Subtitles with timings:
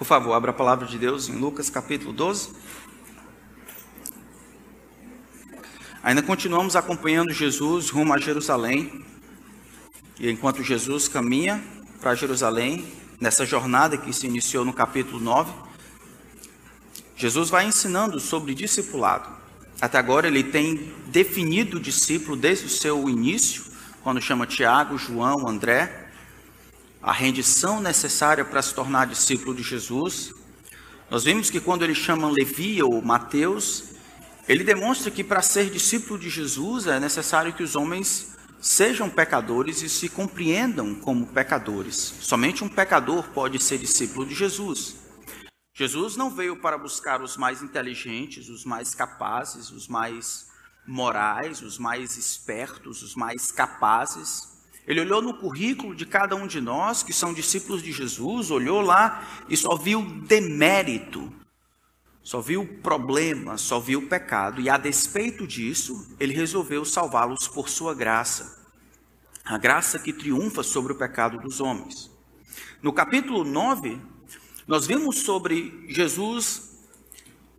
[0.00, 2.52] Por favor, abra a palavra de Deus em Lucas capítulo 12.
[6.02, 9.04] Ainda continuamos acompanhando Jesus rumo a Jerusalém.
[10.18, 11.62] E enquanto Jesus caminha
[12.00, 15.52] para Jerusalém, nessa jornada que se iniciou no capítulo 9,
[17.14, 19.28] Jesus vai ensinando sobre discipulado.
[19.82, 23.64] Até agora ele tem definido o discípulo desde o seu início,
[24.02, 26.09] quando chama Tiago, João, André,
[27.02, 30.34] a rendição necessária para se tornar discípulo de Jesus.
[31.10, 33.84] Nós vimos que quando ele chama Levi ou Mateus,
[34.48, 39.80] ele demonstra que para ser discípulo de Jesus é necessário que os homens sejam pecadores
[39.82, 41.94] e se compreendam como pecadores.
[42.20, 44.96] Somente um pecador pode ser discípulo de Jesus.
[45.74, 50.48] Jesus não veio para buscar os mais inteligentes, os mais capazes, os mais
[50.86, 54.49] morais, os mais espertos, os mais capazes.
[54.90, 58.80] Ele olhou no currículo de cada um de nós que são discípulos de Jesus, olhou
[58.80, 61.32] lá e só viu demérito,
[62.24, 67.94] só viu problema, só viu pecado, e a despeito disso, ele resolveu salvá-los por sua
[67.94, 68.66] graça.
[69.44, 72.10] A graça que triunfa sobre o pecado dos homens.
[72.82, 73.96] No capítulo 9,
[74.66, 76.69] nós vimos sobre Jesus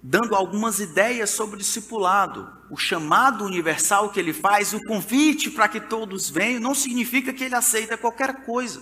[0.02, 2.50] dando algumas ideias sobre o discipulado.
[2.70, 7.44] O chamado universal que ele faz, o convite para que todos venham, não significa que
[7.44, 8.82] ele aceita qualquer coisa.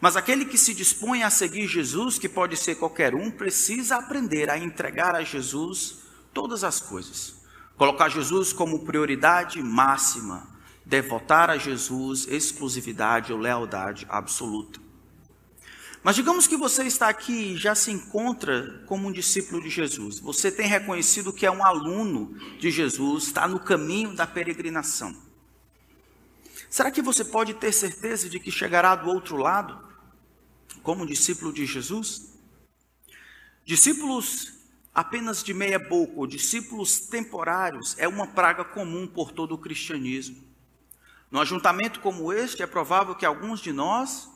[0.00, 4.48] Mas aquele que se dispõe a seguir Jesus, que pode ser qualquer um, precisa aprender
[4.48, 5.98] a entregar a Jesus
[6.32, 7.36] todas as coisas.
[7.76, 10.48] Colocar Jesus como prioridade máxima,
[10.84, 14.87] devotar a Jesus exclusividade ou lealdade absoluta.
[16.02, 20.20] Mas digamos que você está aqui e já se encontra como um discípulo de Jesus.
[20.20, 25.14] Você tem reconhecido que é um aluno de Jesus, está no caminho da peregrinação.
[26.70, 29.86] Será que você pode ter certeza de que chegará do outro lado
[30.82, 32.34] como discípulo de Jesus?
[33.64, 34.52] Discípulos
[34.94, 40.42] apenas de meia boca, ou discípulos temporários, é uma praga comum por todo o cristianismo.
[41.30, 44.28] No ajuntamento como este, é provável que alguns de nós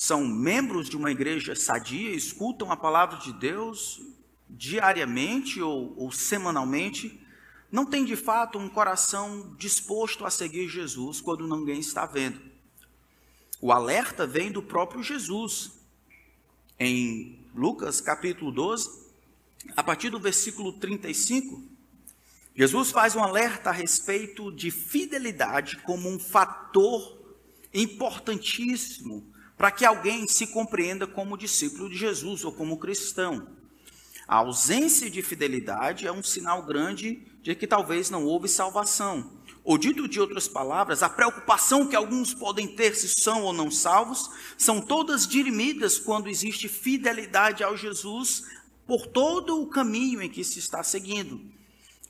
[0.00, 4.00] são membros de uma igreja sadia, escutam a palavra de Deus
[4.48, 7.20] diariamente ou, ou semanalmente,
[7.68, 12.40] não tem de fato um coração disposto a seguir Jesus quando ninguém está vendo.
[13.60, 15.72] O alerta vem do próprio Jesus.
[16.78, 18.88] Em Lucas capítulo 12,
[19.76, 21.60] a partir do versículo 35,
[22.54, 27.18] Jesus faz um alerta a respeito de fidelidade como um fator
[27.74, 33.48] importantíssimo para que alguém se compreenda como discípulo de Jesus ou como cristão.
[34.26, 39.32] A ausência de fidelidade é um sinal grande de que talvez não houve salvação.
[39.64, 43.70] Ou dito de outras palavras, a preocupação que alguns podem ter se são ou não
[43.70, 48.44] salvos, são todas dirimidas quando existe fidelidade ao Jesus
[48.86, 51.40] por todo o caminho em que se está seguindo.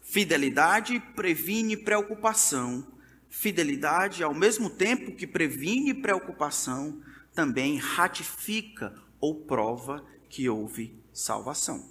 [0.02, 2.86] Fidelidade previne preocupação.
[3.30, 7.00] Fidelidade, ao mesmo tempo que previne preocupação,
[7.38, 11.88] também ratifica ou prova que houve salvação.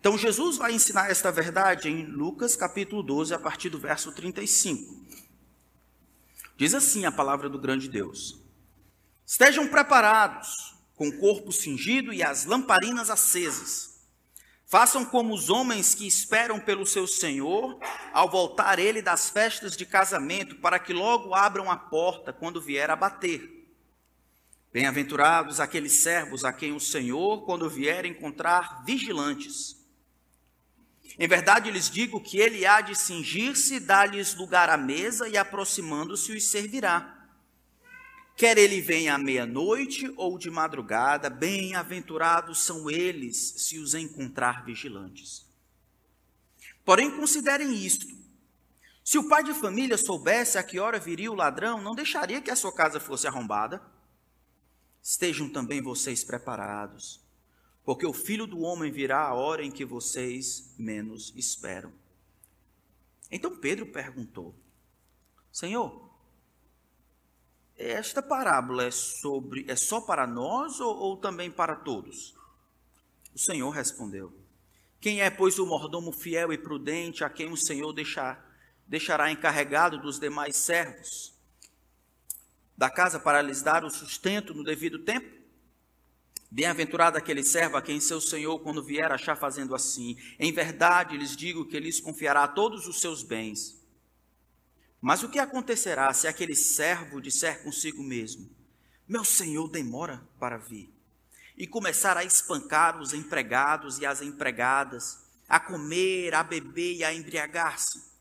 [0.00, 5.06] Então Jesus vai ensinar esta verdade em Lucas capítulo 12, a partir do verso 35.
[6.56, 8.36] Diz assim a palavra do grande Deus:
[9.24, 14.00] Estejam preparados, com o corpo cingido e as lamparinas acesas.
[14.66, 17.78] Façam como os homens que esperam pelo seu Senhor,
[18.12, 22.90] ao voltar ele das festas de casamento, para que logo abram a porta quando vier
[22.90, 23.63] a bater.
[24.74, 29.76] Bem-aventurados aqueles servos a quem o Senhor, quando vier, encontrar vigilantes.
[31.16, 36.32] Em verdade lhes digo que ele há de cingir-se, dar-lhes lugar à mesa e, aproximando-se,
[36.32, 37.24] os servirá.
[38.36, 45.46] Quer ele venha à meia-noite ou de madrugada, bem-aventurados são eles se os encontrar vigilantes.
[46.84, 48.08] Porém, considerem isto:
[49.04, 52.50] se o pai de família soubesse a que hora viria o ladrão, não deixaria que
[52.50, 53.93] a sua casa fosse arrombada
[55.04, 57.20] estejam também vocês preparados,
[57.84, 61.92] porque o filho do homem virá a hora em que vocês menos esperam.
[63.30, 64.54] Então Pedro perguntou:
[65.52, 66.10] Senhor,
[67.76, 72.34] esta parábola é sobre é só para nós ou, ou também para todos?
[73.34, 74.32] O Senhor respondeu:
[74.98, 78.42] Quem é, pois, o mordomo fiel e prudente a quem o Senhor deixar,
[78.86, 81.33] deixará encarregado dos demais servos?
[82.76, 85.32] Da casa para lhes dar o sustento no devido tempo?
[86.50, 90.16] Bem-aventurado aquele servo a quem seu senhor, quando vier, achar fazendo assim.
[90.38, 93.80] Em verdade lhes digo que lhes confiará todos os seus bens.
[95.00, 98.48] Mas o que acontecerá se aquele servo disser consigo mesmo:
[99.08, 100.94] Meu senhor demora para vir?
[101.56, 107.14] e começar a espancar os empregados e as empregadas, a comer, a beber e a
[107.14, 108.13] embriagar-se.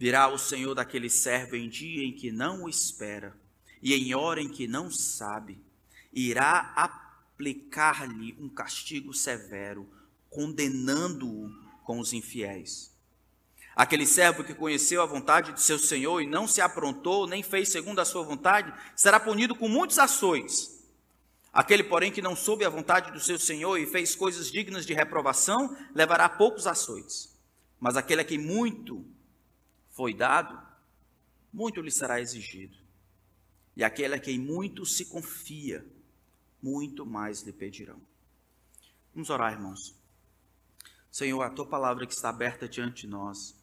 [0.00, 3.36] Virá o Senhor daquele servo em dia em que não o espera
[3.82, 5.58] e em hora em que não sabe,
[6.10, 9.86] irá aplicar-lhe um castigo severo,
[10.30, 11.52] condenando-o
[11.84, 12.90] com os infiéis.
[13.76, 17.68] Aquele servo que conheceu a vontade de seu senhor e não se aprontou, nem fez
[17.68, 20.82] segundo a sua vontade, será punido com muitos açoites.
[21.52, 24.94] Aquele, porém, que não soube a vontade do seu senhor e fez coisas dignas de
[24.94, 27.38] reprovação, levará poucos açoites.
[27.78, 29.04] Mas aquele a quem muito
[30.00, 30.58] foi dado,
[31.52, 32.74] muito lhe será exigido.
[33.76, 35.86] E aquele a quem muito se confia,
[36.62, 38.00] muito mais lhe pedirão.
[39.12, 39.94] Vamos orar, irmãos.
[41.12, 43.54] Senhor, a tua palavra que está aberta diante de nós,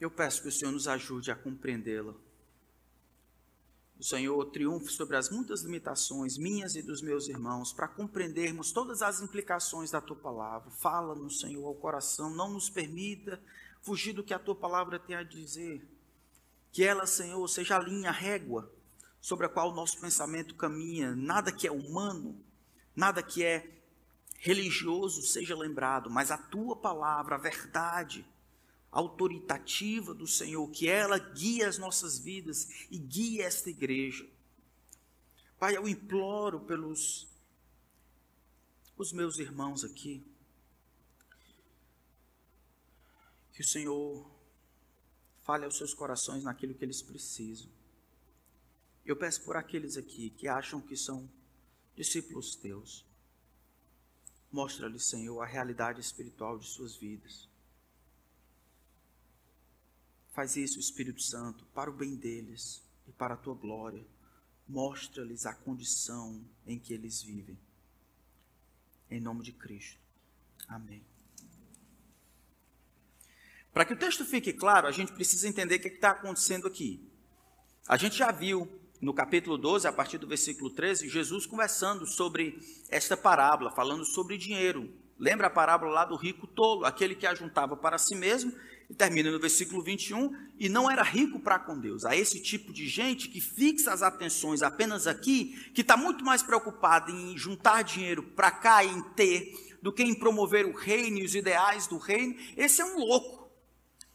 [0.00, 2.14] eu peço que o Senhor nos ajude a compreendê-la
[4.00, 9.02] o Senhor triunfe sobre as muitas limitações minhas e dos meus irmãos, para compreendermos todas
[9.02, 10.70] as implicações da tua palavra.
[10.70, 13.38] Fala-nos, Senhor, ao coração, não nos permita
[13.82, 15.86] fugir do que a tua palavra tem a dizer.
[16.72, 18.72] Que ela, Senhor, seja a linha, régua
[19.20, 21.14] sobre a qual o nosso pensamento caminha.
[21.14, 22.42] Nada que é humano,
[22.94, 23.80] nada que é
[24.38, 28.26] religioso seja lembrado, mas a tua palavra, a verdade,
[28.90, 34.26] autoritativa do Senhor, que ela guia as nossas vidas e guia esta igreja.
[35.58, 37.28] Pai, eu imploro pelos
[38.96, 40.26] os meus irmãos aqui,
[43.52, 44.30] que o Senhor
[45.42, 47.68] fale aos seus corações naquilo que eles precisam.
[49.04, 51.28] Eu peço por aqueles aqui que acham que são
[51.96, 53.04] discípulos teus.
[54.52, 57.48] Mostra-lhes, Senhor, a realidade espiritual de suas vidas.
[60.32, 64.06] Faz isso, Espírito Santo, para o bem deles e para a tua glória.
[64.68, 67.58] Mostra-lhes a condição em que eles vivem.
[69.10, 70.00] Em nome de Cristo.
[70.68, 71.04] Amém.
[73.72, 76.66] Para que o texto fique claro, a gente precisa entender o que é está acontecendo
[76.66, 77.08] aqui.
[77.88, 78.68] A gente já viu
[79.00, 82.58] no capítulo 12, a partir do versículo 13, Jesus conversando sobre
[82.90, 84.92] esta parábola, falando sobre dinheiro.
[85.18, 88.52] Lembra a parábola lá do rico tolo, aquele que ajuntava para si mesmo
[88.90, 92.04] e termina no versículo 21, e não era rico para com Deus.
[92.04, 96.42] A esse tipo de gente que fixa as atenções apenas aqui, que está muito mais
[96.42, 101.18] preocupado em juntar dinheiro para cá e em ter, do que em promover o reino
[101.18, 103.39] e os ideais do reino, esse é um louco.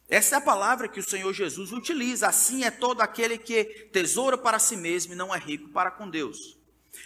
[0.08, 2.28] Essa é a palavra que o Senhor Jesus utiliza.
[2.28, 6.08] Assim é todo aquele que tesoura para si mesmo e não é rico para com
[6.08, 6.56] Deus.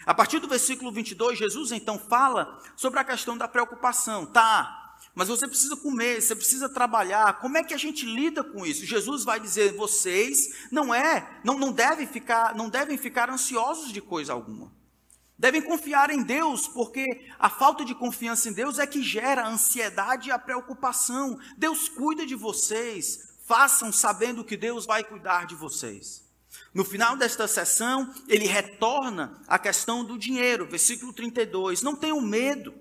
[0.06, 4.26] A partir do versículo 22, Jesus então fala sobre a questão da preocupação.
[4.26, 4.80] Tá,
[5.14, 7.40] mas você precisa comer, você precisa trabalhar.
[7.40, 8.86] Como é que a gente lida com isso?
[8.86, 14.00] Jesus vai dizer: vocês não é, não, não devem ficar, não devem ficar ansiosos de
[14.00, 14.72] coisa alguma.
[15.40, 17.02] Devem confiar em Deus, porque
[17.38, 21.40] a falta de confiança em Deus é que gera a ansiedade e a preocupação.
[21.56, 23.38] Deus cuida de vocês.
[23.46, 26.22] Façam sabendo que Deus vai cuidar de vocês.
[26.74, 31.80] No final desta sessão, ele retorna à questão do dinheiro, versículo 32.
[31.80, 32.74] Não tenham medo.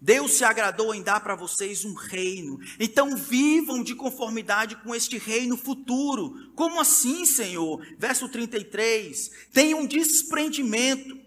[0.00, 2.58] Deus se agradou em dar para vocês um reino.
[2.80, 6.50] Então vivam de conformidade com este reino futuro.
[6.54, 7.86] Como assim, Senhor?
[7.98, 9.30] Verso 33.
[9.52, 11.25] Tenham desprendimento.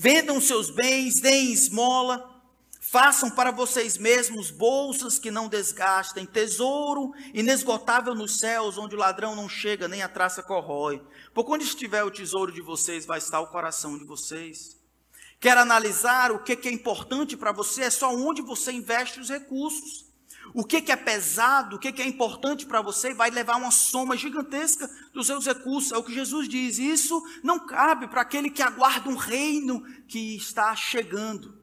[0.00, 2.40] Vendam seus bens, deem esmola.
[2.80, 9.34] Façam para vocês mesmos bolsas que não desgastem, tesouro inesgotável nos céus, onde o ladrão
[9.34, 11.02] não chega nem a traça corrói.
[11.34, 14.76] Por onde estiver o tesouro de vocês, vai estar o coração de vocês.
[15.40, 17.82] Quer analisar o que é importante para você?
[17.82, 20.07] É só onde você investe os recursos.
[20.54, 24.88] O que é pesado, o que é importante para você vai levar uma soma gigantesca
[25.12, 25.92] dos seus recursos.
[25.92, 26.78] É o que Jesus diz.
[26.78, 31.58] Isso não cabe para aquele que aguarda um reino que está chegando.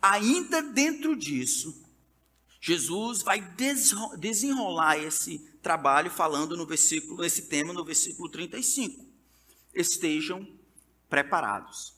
[0.00, 1.74] Ainda dentro disso,
[2.60, 3.40] Jesus vai
[4.18, 7.18] desenrolar esse trabalho falando no versículo,
[7.48, 9.04] tema no versículo 35.
[9.74, 10.46] Estejam
[11.08, 11.97] preparados.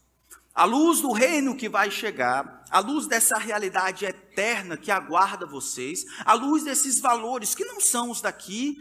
[0.55, 6.05] A luz do reino que vai chegar, a luz dessa realidade eterna que aguarda vocês,
[6.25, 8.77] a luz desses valores que não são os daqui,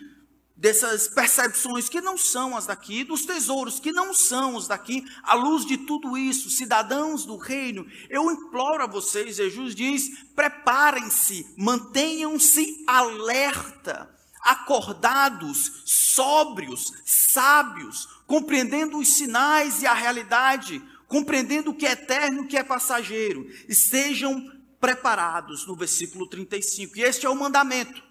[0.60, 5.34] dessas percepções que não são as daqui, dos tesouros que não são os daqui, à
[5.36, 12.84] luz de tudo isso, cidadãos do reino, eu imploro a vocês, Jesus diz: preparem-se, mantenham-se
[12.86, 22.38] alerta, acordados, sóbrios, sábios, compreendendo os sinais e a realidade compreendendo o que é eterno
[22.38, 23.50] e o que é passageiro.
[23.68, 26.98] Estejam preparados, no versículo 35.
[26.98, 28.02] E este é o mandamento.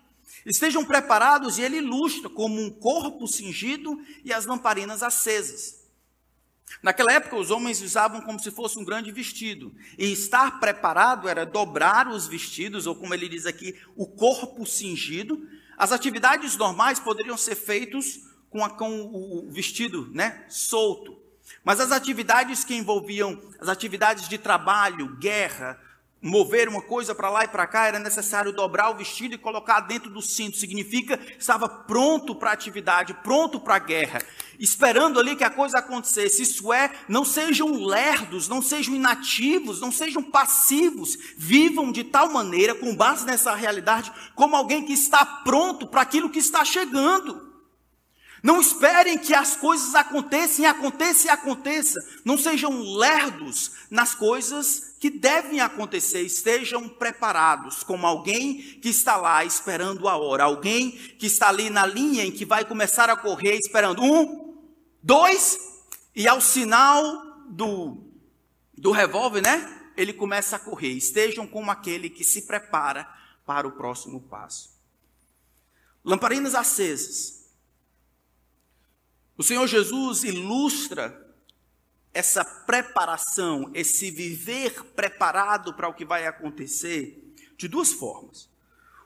[0.44, 5.78] Estejam preparados, e ele ilustra como um corpo cingido e as lamparinas acesas.
[6.82, 9.72] Naquela época, os homens usavam como se fosse um grande vestido.
[9.96, 15.48] E estar preparado era dobrar os vestidos, ou como ele diz aqui, o corpo cingido.
[15.76, 21.27] As atividades normais poderiam ser feitas com, a, com o vestido né, solto.
[21.64, 25.78] Mas as atividades que envolviam as atividades de trabalho, guerra,
[26.20, 29.80] mover uma coisa para lá e para cá, era necessário dobrar o vestido e colocar
[29.80, 30.56] dentro do cinto.
[30.56, 34.20] Significa estava pronto para a atividade, pronto para a guerra,
[34.58, 36.42] esperando ali que a coisa acontecesse.
[36.42, 41.16] Isso é, não sejam lerdos, não sejam inativos, não sejam passivos.
[41.36, 46.30] Vivam de tal maneira, com base nessa realidade, como alguém que está pronto para aquilo
[46.30, 47.47] que está chegando.
[48.42, 51.98] Não esperem que as coisas aconteçam, aconteça e aconteça.
[52.24, 56.22] Não sejam lerdos nas coisas que devem acontecer.
[56.22, 60.44] Estejam preparados, como alguém que está lá esperando a hora.
[60.44, 64.56] Alguém que está ali na linha em que vai começar a correr, esperando um,
[65.02, 65.58] dois,
[66.14, 67.98] e ao sinal do,
[68.76, 69.74] do revólver, né?
[69.96, 70.92] Ele começa a correr.
[70.92, 73.08] Estejam como aquele que se prepara
[73.44, 74.70] para o próximo passo.
[76.04, 77.37] Lamparinas acesas
[79.38, 81.26] o Senhor Jesus ilustra
[82.12, 88.50] essa preparação, esse viver preparado para o que vai acontecer, de duas formas.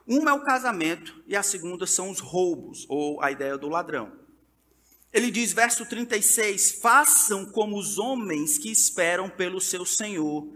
[0.07, 4.11] Uma é o casamento e a segunda são os roubos, ou a ideia do ladrão.
[5.13, 10.51] Ele diz, verso 36, façam como os homens que esperam pelo seu Senhor,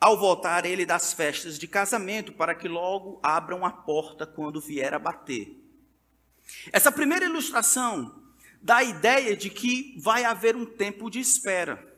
[0.00, 4.92] ao voltar ele das festas de casamento, para que logo abram a porta quando vier
[4.92, 5.56] a bater.
[6.72, 8.21] Essa primeira ilustração
[8.62, 11.92] dá a ideia de que vai haver um tempo de espera.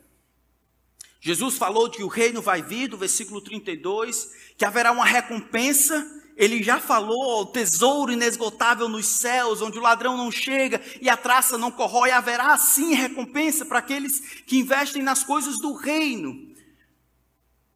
[1.20, 6.22] Jesus falou que o reino vai vir, do versículo 32, que haverá uma recompensa.
[6.36, 11.16] Ele já falou, o tesouro inesgotável nos céus, onde o ladrão não chega e a
[11.16, 12.10] traça não corrói.
[12.10, 16.54] Haverá sim recompensa para aqueles que investem nas coisas do reino.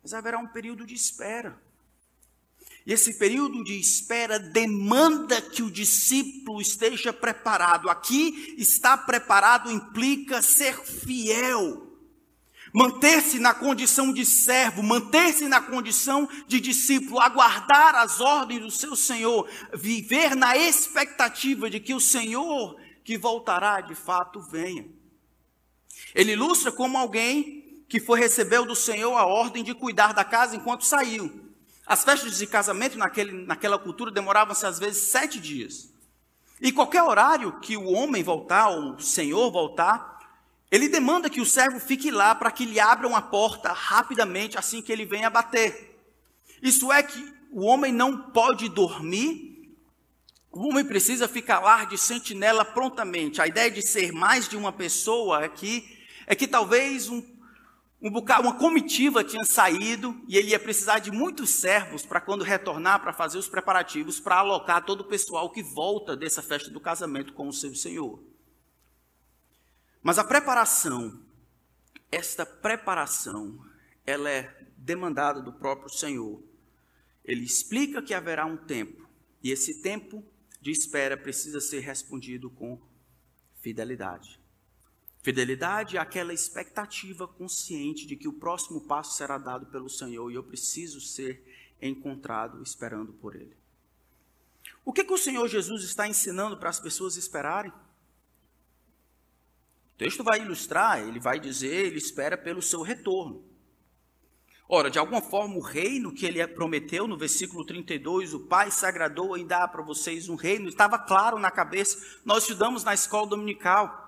[0.02, 1.59] Mas haverá um período de espera.
[2.88, 7.90] E esse período de espera demanda que o discípulo esteja preparado.
[7.90, 11.87] Aqui, estar preparado implica ser fiel.
[12.73, 18.97] Manter-se na condição de servo, manter-se na condição de discípulo, aguardar as ordens do seu
[18.97, 24.87] Senhor, viver na expectativa de que o Senhor que voltará de fato venha.
[26.14, 30.57] Ele ilustra como alguém que foi recebeu do Senhor a ordem de cuidar da casa
[30.57, 31.48] enquanto saiu.
[31.88, 35.90] As festas de casamento naquele, naquela cultura demoravam-se às vezes sete dias.
[36.61, 40.18] E qualquer horário que o homem voltar, ou o senhor voltar,
[40.71, 44.83] ele demanda que o servo fique lá para que lhe abram a porta rapidamente assim
[44.83, 45.99] que ele venha bater.
[46.61, 49.49] Isso é que o homem não pode dormir,
[50.52, 53.40] o homem precisa ficar lá de sentinela prontamente.
[53.40, 55.88] A ideia de ser mais de uma pessoa aqui
[56.26, 57.23] é que talvez um
[58.00, 62.45] um bocado, uma comitiva tinha saído e ele ia precisar de muitos servos para quando
[62.45, 66.81] retornar para fazer os preparativos para alocar todo o pessoal que volta dessa festa do
[66.81, 68.23] casamento com o seu Senhor.
[70.00, 71.21] Mas a preparação,
[72.11, 73.59] esta preparação,
[74.07, 76.40] ela é demandada do próprio Senhor.
[77.25, 79.09] Ele explica que haverá um tempo
[79.43, 80.25] e esse tempo
[80.61, 82.81] de espera precisa ser respondido com
[83.61, 84.38] fidelidade.
[85.22, 90.37] Fidelidade é aquela expectativa consciente de que o próximo passo será dado pelo Senhor e
[90.37, 91.44] eu preciso ser
[91.82, 93.56] encontrado esperando por Ele.
[94.84, 97.70] O que, que o Senhor Jesus está ensinando para as pessoas esperarem?
[99.94, 103.44] O texto vai ilustrar, ele vai dizer, ele espera pelo seu retorno.
[104.68, 108.84] Ora, de alguma forma, o reino que ele prometeu no versículo 32, o Pai se
[108.87, 111.98] agradou em dar para vocês um reino, estava claro na cabeça.
[112.25, 114.08] Nós estudamos na escola dominical.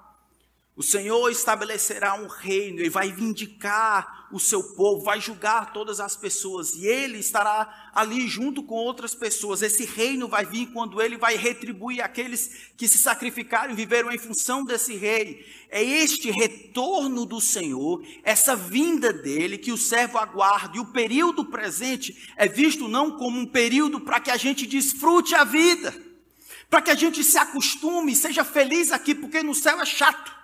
[0.77, 6.17] O Senhor estabelecerá um reino e vai vindicar o seu povo, vai julgar todas as
[6.17, 9.61] pessoas e ele estará ali junto com outras pessoas.
[9.61, 14.19] Esse reino vai vir quando ele vai retribuir aqueles que se sacrificaram e viveram em
[14.19, 15.45] função desse rei.
[15.69, 20.77] É este retorno do Senhor, essa vinda dele que o servo aguarda.
[20.77, 25.35] E o período presente é visto não como um período para que a gente desfrute
[25.35, 25.93] a vida,
[26.71, 30.40] para que a gente se acostume, seja feliz aqui, porque no céu é chato.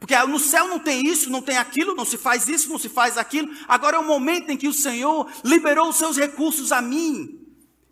[0.00, 2.88] Porque no céu não tem isso, não tem aquilo, não se faz isso, não se
[2.88, 3.54] faz aquilo.
[3.68, 7.38] Agora é o momento em que o Senhor liberou os seus recursos a mim.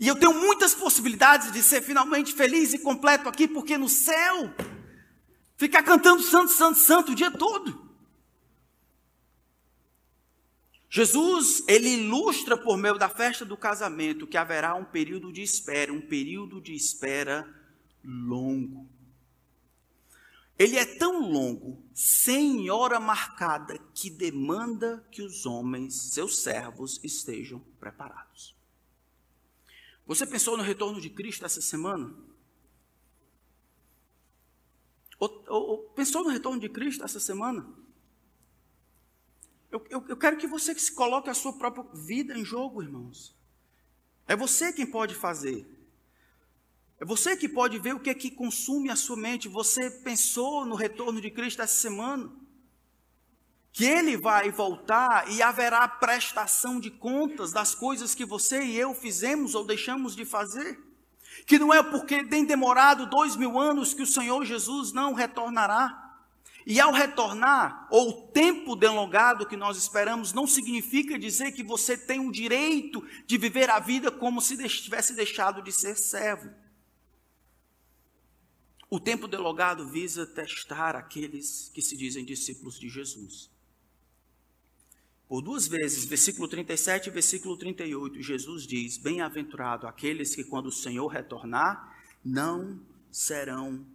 [0.00, 4.50] E eu tenho muitas possibilidades de ser finalmente feliz e completo aqui, porque no céu,
[5.56, 7.86] ficar cantando santo, santo, santo o dia todo.
[10.88, 15.92] Jesus, ele ilustra por meio da festa do casamento que haverá um período de espera,
[15.92, 17.46] um período de espera
[18.02, 18.88] longo.
[20.58, 27.60] Ele é tão longo, sem hora marcada, que demanda que os homens, seus servos, estejam
[27.78, 28.56] preparados.
[30.04, 32.12] Você pensou no retorno de Cristo essa semana?
[35.20, 37.64] Ou, ou, ou pensou no retorno de Cristo essa semana?
[39.70, 43.36] Eu, eu, eu quero que você se coloque a sua própria vida em jogo, irmãos.
[44.26, 45.77] É você quem pode fazer.
[47.00, 49.48] É você que pode ver o que é que consome a sua mente.
[49.48, 52.28] Você pensou no retorno de Cristo essa semana?
[53.72, 58.94] Que ele vai voltar e haverá prestação de contas das coisas que você e eu
[58.94, 60.76] fizemos ou deixamos de fazer?
[61.46, 66.06] Que não é porque tem demorado dois mil anos que o Senhor Jesus não retornará.
[66.66, 71.96] E ao retornar, ou o tempo delongado que nós esperamos, não significa dizer que você
[71.96, 76.50] tem o direito de viver a vida como se tivesse deixado de ser servo.
[78.90, 83.50] O tempo delogado visa testar aqueles que se dizem discípulos de Jesus.
[85.28, 90.72] Por duas vezes, versículo 37 e versículo 38, Jesus diz: Bem-aventurado aqueles que, quando o
[90.72, 92.80] Senhor retornar, não
[93.12, 93.86] serão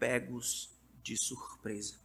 [0.00, 0.68] pegos
[1.00, 2.00] de surpresa.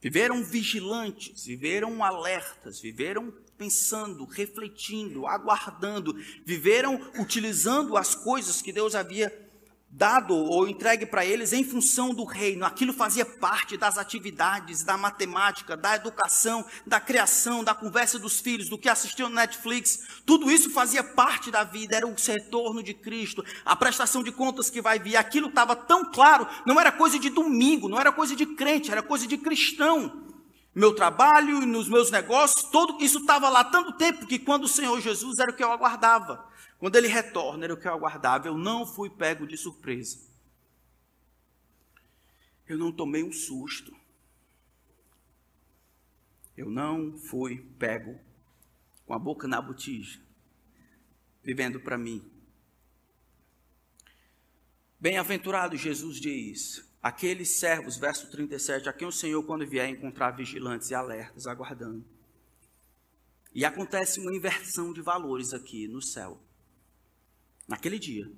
[0.00, 6.12] Viveram vigilantes, viveram alertas, viveram pensando, refletindo, aguardando,
[6.44, 9.45] viveram utilizando as coisas que Deus havia
[9.90, 12.66] dado ou entregue para eles em função do reino.
[12.66, 18.68] Aquilo fazia parte das atividades, da matemática, da educação, da criação, da conversa dos filhos,
[18.68, 20.20] do que assistiam no Netflix.
[20.26, 24.68] Tudo isso fazia parte da vida, era o retorno de Cristo, a prestação de contas
[24.68, 25.16] que vai vir.
[25.16, 29.02] Aquilo estava tão claro, não era coisa de domingo, não era coisa de crente, era
[29.02, 30.24] coisa de cristão.
[30.74, 35.00] Meu trabalho, nos meus negócios, todo isso estava lá tanto tempo que quando o Senhor
[35.00, 36.44] Jesus era o que eu aguardava.
[36.78, 38.48] Quando ele retorna, era o que eu aguardava.
[38.48, 40.18] Eu não fui pego de surpresa.
[42.68, 43.94] Eu não tomei um susto.
[46.56, 48.18] Eu não fui pego
[49.06, 50.20] com a boca na botija,
[51.42, 52.28] vivendo para mim.
[54.98, 60.90] Bem-aventurado, Jesus diz, aqueles servos, verso 37, a quem o Senhor, quando vier, encontrar vigilantes
[60.90, 62.04] e alertas, aguardando.
[63.54, 66.40] E acontece uma inversão de valores aqui no céu
[67.66, 68.30] naquele dia.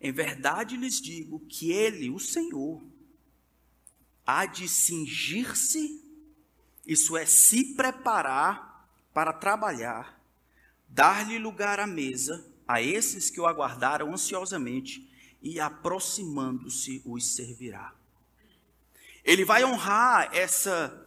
[0.00, 2.82] Em verdade lhes digo que ele, o Senhor,
[4.26, 6.02] há de cingir-se,
[6.86, 10.20] isso é, se preparar para trabalhar,
[10.88, 15.08] dar-lhe lugar à mesa a esses que o aguardaram ansiosamente
[15.40, 17.94] e aproximando-se os servirá.
[19.22, 21.03] Ele vai honrar essa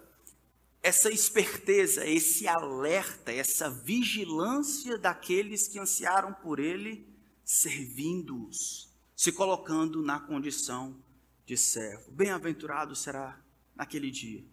[0.87, 7.05] essa esperteza, esse alerta, essa vigilância daqueles que ansiaram por ele,
[7.43, 10.97] servindo-os, se colocando na condição
[11.45, 12.09] de servo.
[12.11, 13.37] Bem-aventurado será
[13.75, 14.45] naquele dia,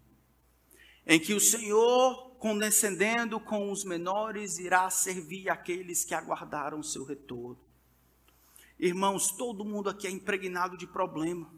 [1.07, 7.61] em que o Senhor, condescendendo com os menores, irá servir aqueles que aguardaram seu retorno.
[8.77, 11.49] Irmãos, todo mundo aqui é impregnado de problema.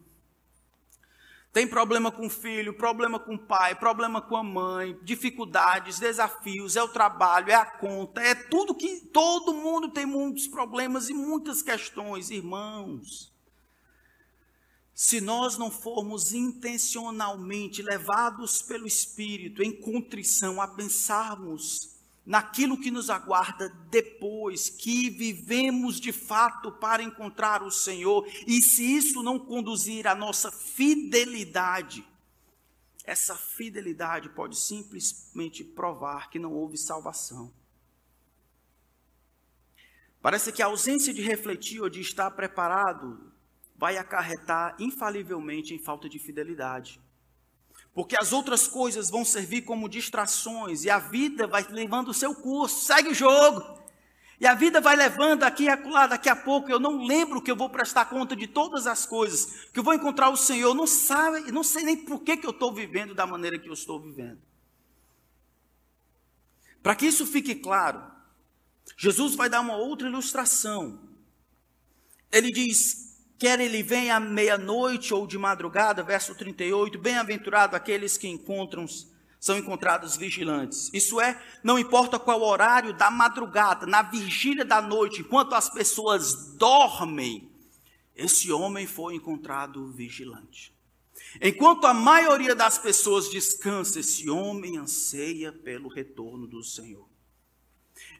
[1.57, 6.75] Tem problema com o filho, problema com o pai, problema com a mãe, dificuldades, desafios,
[6.75, 11.15] é o trabalho, é a conta, é tudo que todo mundo tem muitos problemas e
[11.15, 13.33] muitas questões, irmãos.
[14.93, 21.96] Se nós não formos intencionalmente levados pelo Espírito em contrição a pensarmos
[22.27, 28.83] naquilo que nos aguarda depois que vivemos de fato para encontrar o Senhor, e se
[28.83, 32.05] isso não conduzir a nossa fidelidade,
[33.05, 37.49] essa fidelidade pode simplesmente provar que não houve salvação.
[40.21, 43.31] Parece que a ausência de refletir ou de estar preparado
[43.73, 46.99] vai acarretar infalivelmente em falta de fidelidade
[47.93, 52.35] porque as outras coisas vão servir como distrações e a vida vai levando o seu
[52.35, 53.77] curso, segue o jogo.
[54.39, 57.49] E a vida vai levando aqui e acolá, daqui a pouco eu não lembro que
[57.49, 60.85] eu vou prestar conta de todas as coisas, que eu vou encontrar o Senhor, não
[60.85, 63.99] sabe, não sei nem por que, que eu estou vivendo da maneira que eu estou
[63.99, 64.39] vivendo.
[66.83, 67.99] Para que isso fique claro,
[68.95, 71.01] Jesus vai dar uma outra ilustração.
[72.31, 78.27] Ele diz: quer ele venha à meia-noite ou de madrugada, verso 38, bem-aventurado aqueles que
[78.27, 78.85] encontram,
[79.39, 80.89] são encontrados vigilantes.
[80.93, 86.55] Isso é, não importa qual horário da madrugada, na vigília da noite, enquanto as pessoas
[86.55, 87.51] dormem,
[88.15, 90.75] esse homem foi encontrado vigilante.
[91.39, 97.07] Enquanto a maioria das pessoas descansa, esse homem anseia pelo retorno do Senhor.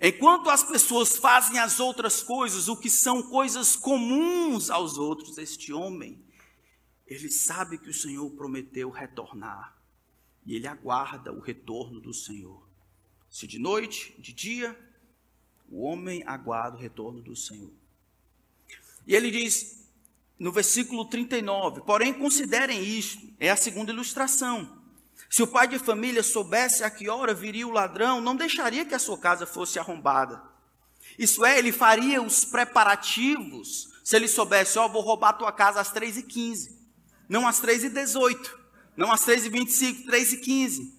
[0.01, 5.73] Enquanto as pessoas fazem as outras coisas, o que são coisas comuns aos outros, este
[5.73, 6.23] homem
[7.07, 9.75] ele sabe que o Senhor prometeu retornar.
[10.45, 12.67] E ele aguarda o retorno do Senhor.
[13.29, 14.77] Se de noite, de dia,
[15.69, 17.71] o homem aguarda o retorno do Senhor.
[19.05, 19.87] E ele diz
[20.37, 24.76] no versículo 39: Porém, considerem isto, é a segunda ilustração.
[25.29, 28.95] Se o pai de família soubesse a que hora viria o ladrão, não deixaria que
[28.95, 30.41] a sua casa fosse arrombada.
[31.17, 35.51] Isso é, ele faria os preparativos se ele soubesse, ó, oh, vou roubar a tua
[35.51, 36.71] casa às 3h15,
[37.27, 38.39] não às 3h18,
[38.95, 40.93] não às 3h25, 3h15.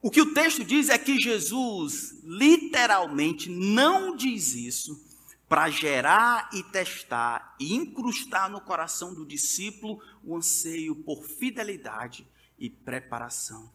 [0.00, 5.04] O que o texto diz é que Jesus literalmente não diz isso
[5.48, 12.70] para gerar e testar e incrustar no coração do discípulo o anseio por fidelidade e
[12.70, 13.70] preparação.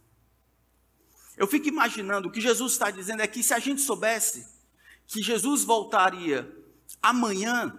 [1.37, 4.47] Eu fico imaginando o que Jesus está dizendo é que se a gente soubesse
[5.07, 6.49] que Jesus voltaria
[7.01, 7.75] amanhã,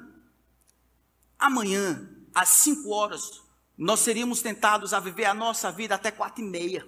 [1.38, 3.42] amanhã, às cinco horas,
[3.76, 6.86] nós seríamos tentados a viver a nossa vida até quatro e meia.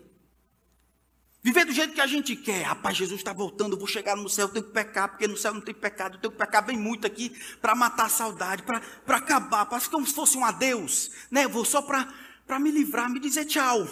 [1.42, 2.62] Viver do jeito que a gente quer.
[2.62, 5.60] Rapaz, Jesus está voltando, vou chegar no céu, tenho que pecar, porque no céu não
[5.60, 9.78] tem pecado, tenho que pecar bem muito aqui para matar a saudade, para acabar, para
[9.82, 11.10] como se fosse um adeus.
[11.30, 11.44] Né?
[11.44, 12.10] Eu vou só para
[12.58, 13.86] me livrar, me dizer tchau.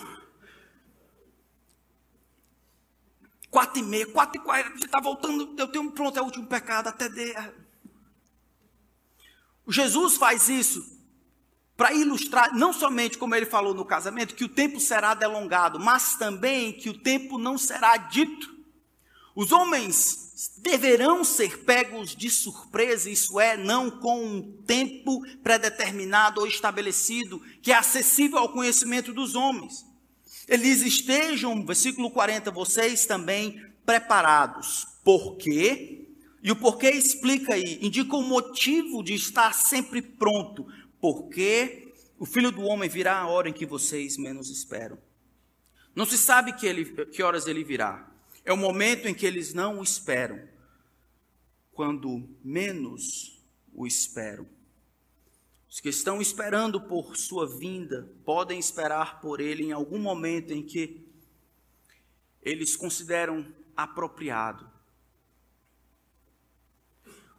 [3.50, 6.46] Quatro e meia, quatro e quarenta, você está voltando, eu tenho pronto, é o último
[6.46, 7.34] pecado, até de...
[9.68, 11.00] Jesus faz isso
[11.76, 16.16] para ilustrar, não somente como ele falou no casamento, que o tempo será delongado, mas
[16.16, 18.54] também que o tempo não será dito.
[19.34, 20.21] Os homens
[20.58, 27.70] deverão ser pegos de surpresa, isso é, não com um tempo predeterminado ou estabelecido, que
[27.70, 29.84] é acessível ao conhecimento dos homens.
[30.48, 34.86] Eles estejam, versículo 40, vocês também preparados.
[35.04, 36.08] Por quê?
[36.42, 40.66] E o porquê explica aí, indica o motivo de estar sempre pronto.
[41.00, 44.98] Porque o filho do homem virá a hora em que vocês menos esperam.
[45.94, 48.11] Não se sabe que, ele, que horas ele virá.
[48.44, 50.48] É o momento em que eles não o esperam.
[51.72, 53.40] Quando menos
[53.72, 54.46] o esperam.
[55.68, 60.62] Os que estão esperando por sua vinda podem esperar por ele em algum momento em
[60.62, 61.06] que
[62.42, 64.70] eles consideram apropriado.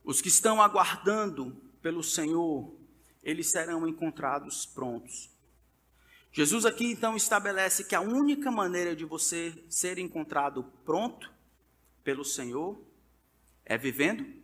[0.04, 2.74] Os que estão aguardando pelo Senhor,
[3.22, 5.33] eles serão encontrados prontos.
[6.34, 11.32] Jesus aqui então estabelece que a única maneira de você ser encontrado pronto
[12.04, 12.78] pelo Senhor
[13.64, 14.44] é vivendo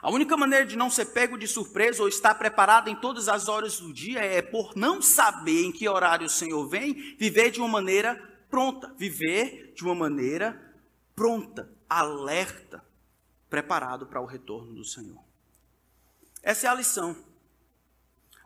[0.00, 3.48] A única maneira de não ser pego de surpresa ou estar preparado em todas as
[3.48, 7.58] horas do dia é por não saber em que horário o Senhor vem, viver de
[7.58, 8.14] uma maneira
[8.48, 10.60] pronta, viver de uma maneira
[11.16, 12.84] pronta, alerta,
[13.50, 15.20] preparado para o retorno do Senhor.
[16.42, 17.16] Essa é a lição.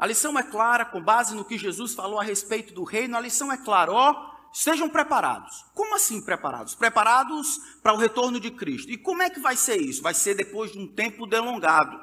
[0.03, 3.21] A lição é clara, com base no que Jesus falou a respeito do reino, a
[3.21, 5.65] lição é clara, ó, Estejam preparados.
[5.73, 6.75] Como assim preparados?
[6.75, 8.91] Preparados para o retorno de Cristo.
[8.91, 10.03] E como é que vai ser isso?
[10.03, 12.01] Vai ser depois de um tempo delongado.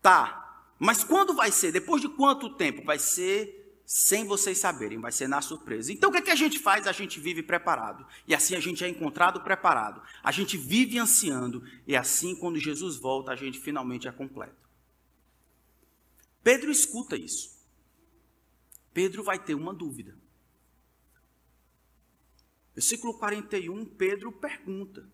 [0.00, 0.64] Tá.
[0.78, 1.72] Mas quando vai ser?
[1.72, 2.84] Depois de quanto tempo?
[2.84, 5.92] Vai ser sem vocês saberem, vai ser na surpresa.
[5.92, 6.86] Então o que, é que a gente faz?
[6.86, 8.06] A gente vive preparado.
[8.28, 10.00] E assim a gente é encontrado preparado.
[10.22, 11.64] A gente vive ansiando.
[11.84, 14.61] E assim, quando Jesus volta, a gente finalmente é completo.
[16.42, 17.52] Pedro escuta isso.
[18.92, 20.16] Pedro vai ter uma dúvida.
[22.74, 25.08] Versículo 41, Pedro pergunta: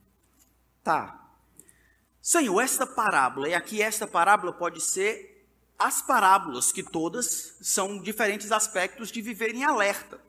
[0.82, 1.28] Tá,
[2.20, 5.46] Senhor, esta parábola, e aqui esta parábola pode ser
[5.78, 10.20] as parábolas, que todas são diferentes aspectos de viver em alerta.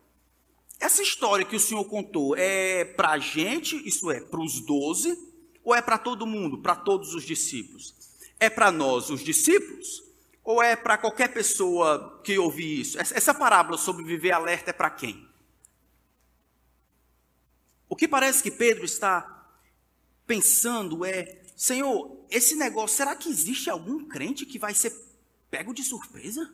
[0.80, 5.18] Essa história que o Senhor contou é para a gente, isso é, para os doze,
[5.64, 7.96] ou é para todo mundo, para todos os discípulos?
[8.40, 10.09] É para nós, os discípulos?
[10.44, 13.00] Ou é para qualquer pessoa que ouvir isso?
[13.00, 15.28] Essa parábola sobre viver alerta é para quem?
[17.88, 19.52] O que parece que Pedro está
[20.26, 24.94] pensando é: Senhor, esse negócio, será que existe algum crente que vai ser
[25.50, 26.54] pego de surpresa?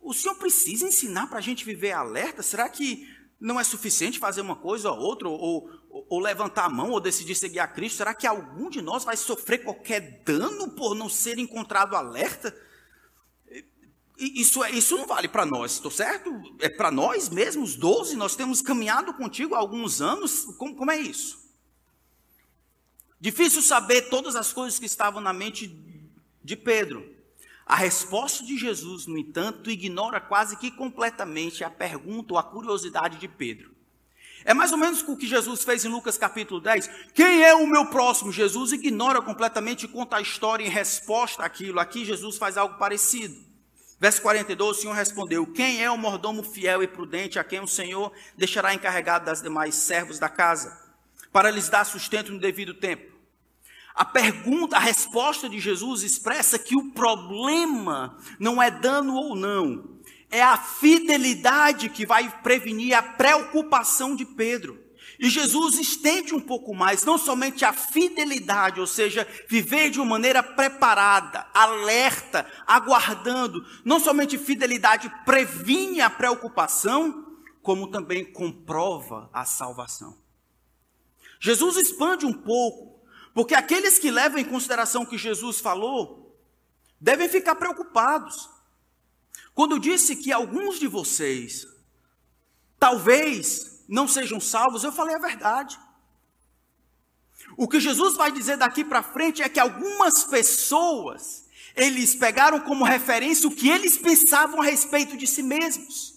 [0.00, 2.42] O Senhor precisa ensinar para a gente viver alerta?
[2.42, 3.08] Será que
[3.44, 5.38] não é suficiente fazer uma coisa ou outra, ou,
[5.90, 7.98] ou, ou, levantar a mão, ou decidir seguir a Cristo?
[7.98, 12.56] Será que algum de nós vai sofrer qualquer dano por não ser encontrado alerta?
[14.16, 16.30] Isso, é, isso não vale para nós, estou certo?
[16.58, 20.96] É para nós mesmos, 12, nós temos caminhado contigo há alguns anos, como, como é
[20.96, 21.44] isso?
[23.20, 25.66] Difícil saber todas as coisas que estavam na mente
[26.42, 27.13] de Pedro.
[27.66, 33.18] A resposta de Jesus, no entanto, ignora quase que completamente a pergunta ou a curiosidade
[33.18, 33.74] de Pedro.
[34.44, 36.90] É mais ou menos o que Jesus fez em Lucas capítulo 10.
[37.14, 38.30] Quem é o meu próximo?
[38.30, 41.80] Jesus ignora completamente e conta a história em resposta àquilo.
[41.80, 43.34] Aqui Jesus faz algo parecido.
[43.98, 47.66] Verso 42, o Senhor respondeu: Quem é o mordomo fiel e prudente a quem o
[47.66, 50.78] Senhor deixará encarregado das demais servos da casa,
[51.32, 53.13] para lhes dar sustento no devido tempo?
[53.94, 60.00] A pergunta, a resposta de Jesus expressa que o problema não é dano ou não,
[60.30, 64.82] é a fidelidade que vai prevenir a preocupação de Pedro.
[65.16, 70.10] E Jesus estende um pouco mais, não somente a fidelidade, ou seja, viver de uma
[70.10, 73.64] maneira preparada, alerta, aguardando.
[73.84, 80.18] Não somente fidelidade previne a preocupação, como também comprova a salvação.
[81.38, 82.93] Jesus expande um pouco,
[83.34, 86.38] porque aqueles que levam em consideração o que Jesus falou,
[87.00, 88.48] devem ficar preocupados.
[89.52, 91.66] Quando disse que alguns de vocês
[92.78, 95.78] talvez não sejam salvos, eu falei a verdade.
[97.56, 101.44] O que Jesus vai dizer daqui para frente é que algumas pessoas,
[101.74, 106.13] eles pegaram como referência o que eles pensavam a respeito de si mesmos.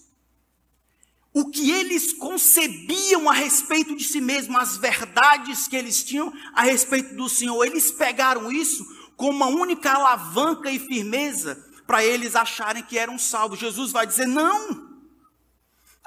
[1.38, 6.62] O que eles concebiam a respeito de si mesmos, as verdades que eles tinham a
[6.62, 8.84] respeito do Senhor, eles pegaram isso
[9.16, 13.60] como uma única alavanca e firmeza para eles acharem que eram salvos.
[13.60, 14.87] Jesus vai dizer: não.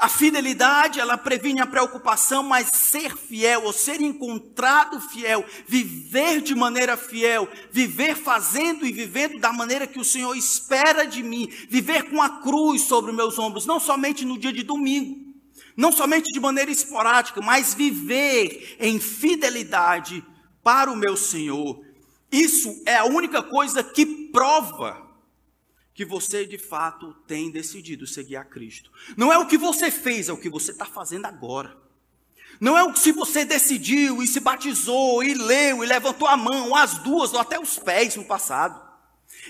[0.01, 6.55] A fidelidade, ela previne a preocupação, mas ser fiel, ou ser encontrado fiel, viver de
[6.55, 12.09] maneira fiel, viver fazendo e vivendo da maneira que o Senhor espera de mim, viver
[12.09, 15.19] com a cruz sobre os meus ombros, não somente no dia de domingo,
[15.77, 20.25] não somente de maneira esporádica, mas viver em fidelidade
[20.63, 21.79] para o meu Senhor.
[22.31, 25.10] Isso é a única coisa que prova
[25.93, 28.91] que você de fato tem decidido seguir a Cristo.
[29.17, 31.75] Não é o que você fez, é o que você está fazendo agora.
[32.59, 36.37] Não é o que se você decidiu e se batizou e leu e levantou a
[36.37, 38.89] mão, as duas ou até os pés no passado.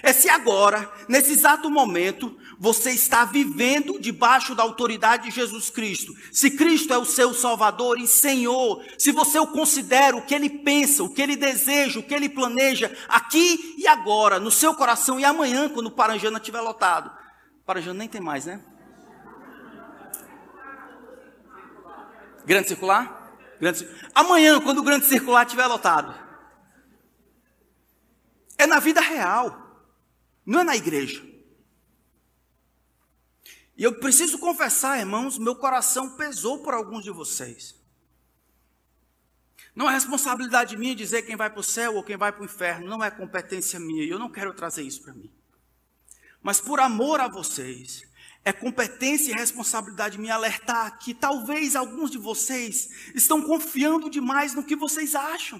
[0.02, 6.14] É se agora, nesse exato momento, você está vivendo debaixo da autoridade de Jesus Cristo.
[6.32, 10.48] Se Cristo é o seu Salvador e Senhor, se você o considera o que ele
[10.48, 15.20] pensa, o que ele deseja, o que ele planeja, aqui e agora, no seu coração
[15.20, 17.12] e amanhã, quando o Paranjana estiver lotado.
[17.66, 18.64] Paranjana nem tem mais, né?
[22.46, 23.34] Grande circular?
[23.60, 23.90] Grande...
[24.14, 26.14] Amanhã, quando o grande circular estiver lotado.
[28.56, 29.90] É na vida real.
[30.46, 31.32] Não é na igreja.
[33.82, 37.74] E eu preciso confessar, irmãos, meu coração pesou por alguns de vocês.
[39.76, 42.46] Não é responsabilidade minha dizer quem vai para o céu ou quem vai para o
[42.46, 45.32] inferno, não é competência minha, e eu não quero trazer isso para mim.
[46.44, 48.08] Mas por amor a vocês,
[48.46, 54.64] é competência e responsabilidade minha alertar que talvez alguns de vocês estão confiando demais no
[54.64, 55.60] que vocês acham.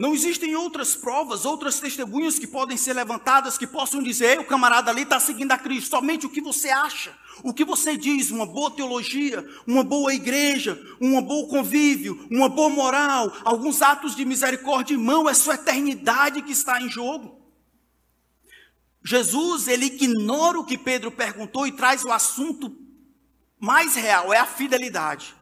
[0.00, 4.90] Não existem outras provas, outras testemunhas que podem ser levantadas que possam dizer: o camarada
[4.90, 5.90] ali está seguindo a Cristo.
[5.90, 10.82] Somente o que você acha, o que você diz, uma boa teologia, uma boa igreja,
[10.98, 16.52] um bom convívio, uma boa moral, alguns atos de misericórdia, irmão, é sua eternidade que
[16.52, 17.38] está em jogo.
[19.04, 22.74] Jesus, ele ignora o que Pedro perguntou e traz o assunto
[23.58, 25.36] mais real, é a fidelidade.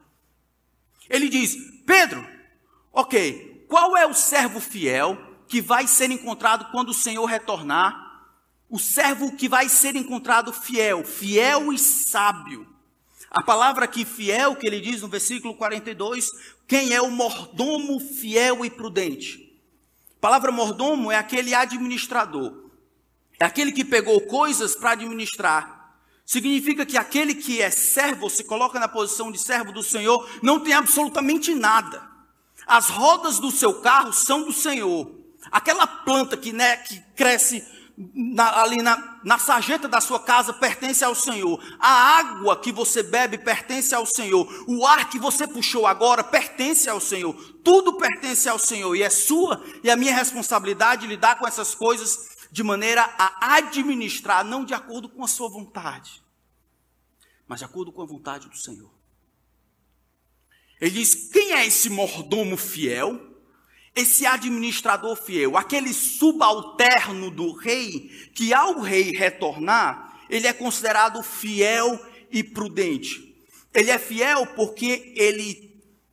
[1.09, 2.27] Ele diz: Pedro,
[2.91, 5.15] ok, qual é o servo fiel
[5.47, 8.25] que vai ser encontrado quando o Senhor retornar?
[8.67, 12.67] O servo que vai ser encontrado fiel, fiel e sábio.
[13.29, 16.31] A palavra aqui fiel, que ele diz no versículo 42,
[16.67, 19.55] quem é o mordomo fiel e prudente?
[20.17, 22.71] A palavra mordomo é aquele administrador.
[23.39, 25.93] É aquele que pegou coisas para administrar.
[26.25, 30.59] Significa que aquele que é servo, se coloca na posição de servo do Senhor, não
[30.59, 32.08] tem absolutamente nada.
[32.69, 35.11] As rodas do seu carro são do Senhor.
[35.51, 37.65] Aquela planta que, né, que cresce
[37.97, 41.59] na, ali na, na sarjeta da sua casa pertence ao Senhor.
[41.79, 44.47] A água que você bebe pertence ao Senhor.
[44.67, 47.33] O ar que você puxou agora pertence ao Senhor.
[47.63, 48.95] Tudo pertence ao Senhor.
[48.95, 54.43] E é sua e a minha responsabilidade lidar com essas coisas de maneira a administrar,
[54.43, 56.23] não de acordo com a sua vontade,
[57.47, 58.98] mas de acordo com a vontade do Senhor.
[60.79, 63.27] Ele diz: quem é esse mordomo fiel?
[63.95, 71.99] Esse administrador fiel, aquele subalterno do rei, que ao rei retornar, ele é considerado fiel
[72.31, 73.35] e prudente.
[73.73, 75.69] Ele é fiel porque ele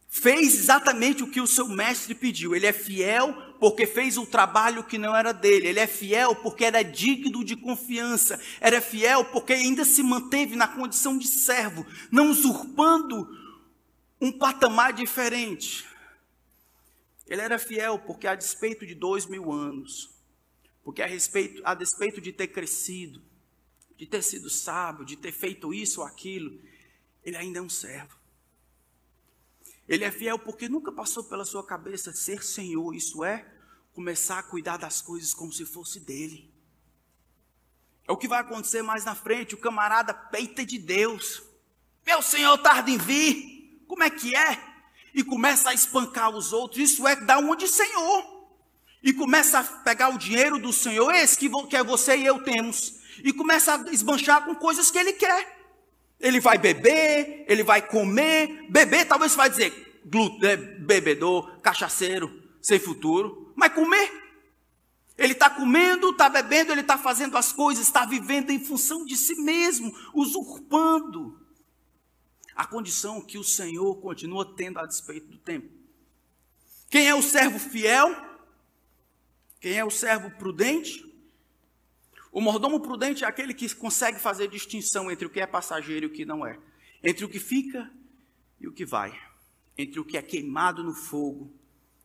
[0.09, 2.57] fez exatamente o que o seu mestre pediu.
[2.57, 5.69] Ele é fiel porque fez um trabalho que não era dele.
[5.69, 8.41] Ele é fiel porque era digno de confiança.
[8.61, 13.29] Era fiel porque ainda se manteve na condição de servo, não usurpando
[14.21, 15.87] um patamar diferente.
[17.27, 20.11] Ele era fiel porque, a despeito de dois mil anos,
[20.85, 23.23] porque a, respeito, a despeito de ter crescido,
[23.97, 26.61] de ter sido sábio, de ter feito isso ou aquilo,
[27.25, 28.17] ele ainda é um servo.
[29.89, 33.47] Ele é fiel porque nunca passou pela sua cabeça ser Senhor, isso é,
[33.93, 36.53] começar a cuidar das coisas como se fosse dele.
[38.07, 41.43] É o que vai acontecer mais na frente, o camarada peita de Deus.
[42.05, 43.56] Meu Senhor tarda em vir,
[43.87, 44.59] como é que é?
[45.15, 48.37] E começa a espancar os outros, isso é dar uma de Senhor.
[49.03, 52.43] E começa a pegar o dinheiro do Senhor, esse que, que é você e eu
[52.43, 55.57] temos, e começa a esbanchar com coisas que ele quer.
[56.19, 58.67] Ele vai beber, ele vai comer.
[58.69, 60.03] Beber, talvez você vai dizer,
[60.43, 63.53] é, bebedor, cachaceiro, sem futuro.
[63.55, 64.11] Mas comer.
[65.17, 69.17] Ele está comendo, está bebendo, ele está fazendo as coisas, está vivendo em função de
[69.17, 71.46] si mesmo, usurpando
[72.57, 75.69] a condição que o Senhor continua tendo a despeito do tempo.
[76.89, 78.09] Quem é o servo fiel?
[79.61, 81.05] Quem é o servo prudente?
[82.33, 86.09] O mordomo prudente é aquele que consegue fazer distinção entre o que é passageiro e
[86.09, 86.59] o que não é,
[87.03, 87.91] entre o que fica
[88.59, 89.19] e o que vai,
[89.77, 91.53] entre o que é queimado no fogo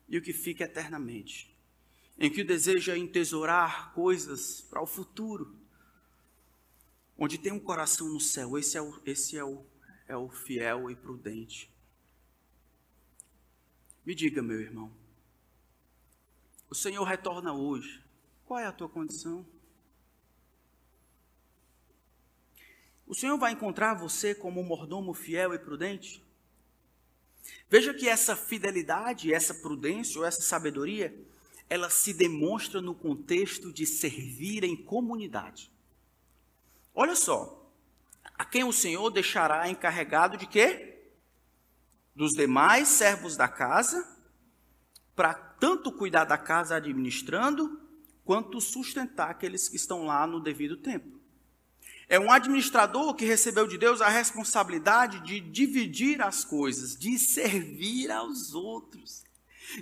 [0.07, 1.55] e o que fica eternamente,
[2.17, 5.55] em que deseja entesourar coisas para o futuro,
[7.17, 8.57] onde tem um coração no céu.
[8.57, 9.65] Esse é o, esse é o,
[10.07, 11.71] é o fiel e prudente.
[14.05, 14.91] Me diga, meu irmão,
[16.69, 18.03] o Senhor retorna hoje.
[18.45, 19.45] Qual é a tua condição?
[23.05, 26.23] O Senhor vai encontrar você como um mordomo fiel e prudente?
[27.69, 31.13] Veja que essa fidelidade, essa prudência ou essa sabedoria,
[31.69, 35.71] ela se demonstra no contexto de servir em comunidade.
[36.93, 37.60] Olha só,
[38.41, 40.97] a quem o Senhor deixará encarregado de quê?
[42.15, 44.03] Dos demais servos da casa,
[45.15, 47.79] para tanto cuidar da casa administrando,
[48.25, 51.19] quanto sustentar aqueles que estão lá no devido tempo.
[52.09, 58.09] É um administrador que recebeu de Deus a responsabilidade de dividir as coisas, de servir
[58.09, 59.23] aos outros.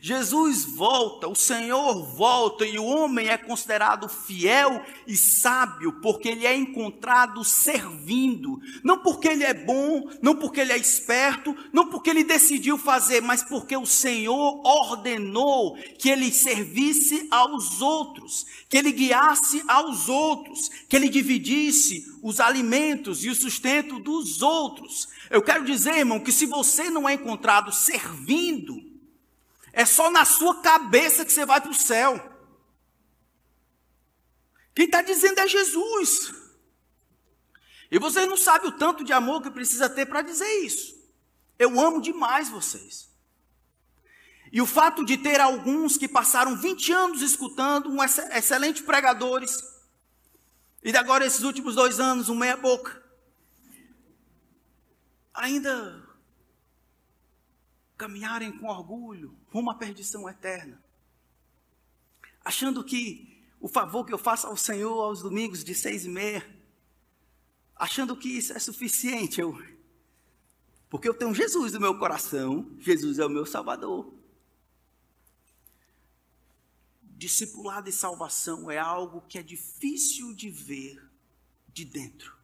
[0.02, 6.46] Jesus volta, o Senhor volta e o homem é considerado fiel e sábio porque ele
[6.46, 12.10] é encontrado servindo, não porque ele é bom, não porque ele é esperto, não porque
[12.10, 18.92] ele decidiu fazer, mas porque o Senhor ordenou que ele servisse aos outros, que ele
[18.92, 25.08] guiasse aos outros, que ele dividisse os alimentos e o sustento dos outros.
[25.30, 28.89] Eu quero dizer, irmão, que se você não é encontrado servindo,
[29.72, 32.38] é só na sua cabeça que você vai para o céu.
[34.74, 36.34] Quem está dizendo é Jesus.
[37.92, 40.96] E vocês não sabem o tanto de amor que precisa ter para dizer isso.
[41.58, 43.10] Eu amo demais vocês.
[44.52, 49.64] E o fato de ter alguns que passaram 20 anos escutando, um excelente pregadores,
[50.84, 53.04] e agora esses últimos dois anos, um meia boca,
[55.34, 56.08] ainda
[57.98, 60.82] caminharem com orgulho rumo à perdição eterna,
[62.44, 66.48] achando que o favor que eu faço ao Senhor aos domingos de seis e meia,
[67.76, 69.58] achando que isso é suficiente, eu,
[70.90, 74.14] porque eu tenho Jesus no meu coração, Jesus é o meu Salvador.
[77.02, 81.04] Discipulado e salvação é algo que é difícil de ver
[81.68, 82.36] de dentro,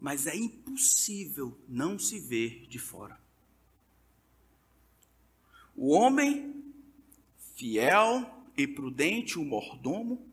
[0.00, 3.25] mas é impossível não se ver de fora.
[5.76, 6.64] O homem
[7.54, 10.26] fiel e prudente, o mordomo,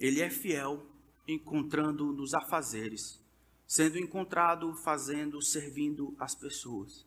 [0.00, 0.86] ele é fiel
[1.28, 3.20] encontrando nos afazeres,
[3.66, 7.04] sendo encontrado fazendo, servindo as pessoas.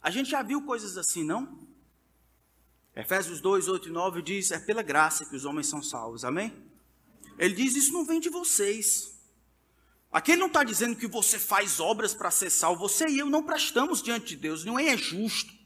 [0.00, 1.58] A gente já viu coisas assim, não?
[2.94, 6.52] Efésios 2, 8 e 9 diz: É pela graça que os homens são salvos, amém?
[7.38, 9.18] Ele diz: Isso não vem de vocês.
[10.10, 12.88] Aqui ele não está dizendo que você faz obras para ser salvo.
[12.88, 15.59] Você e eu não prestamos diante de Deus, não é justo.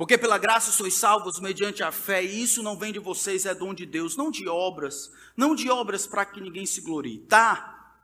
[0.00, 3.54] Porque pela graça sois salvos mediante a fé, e isso não vem de vocês, é
[3.54, 7.98] dom de Deus, não de obras, não de obras para que ninguém se glorie, tá?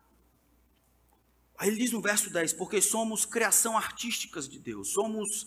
[1.56, 5.46] Aí ele diz no verso 10: Porque somos criação artísticas de Deus, somos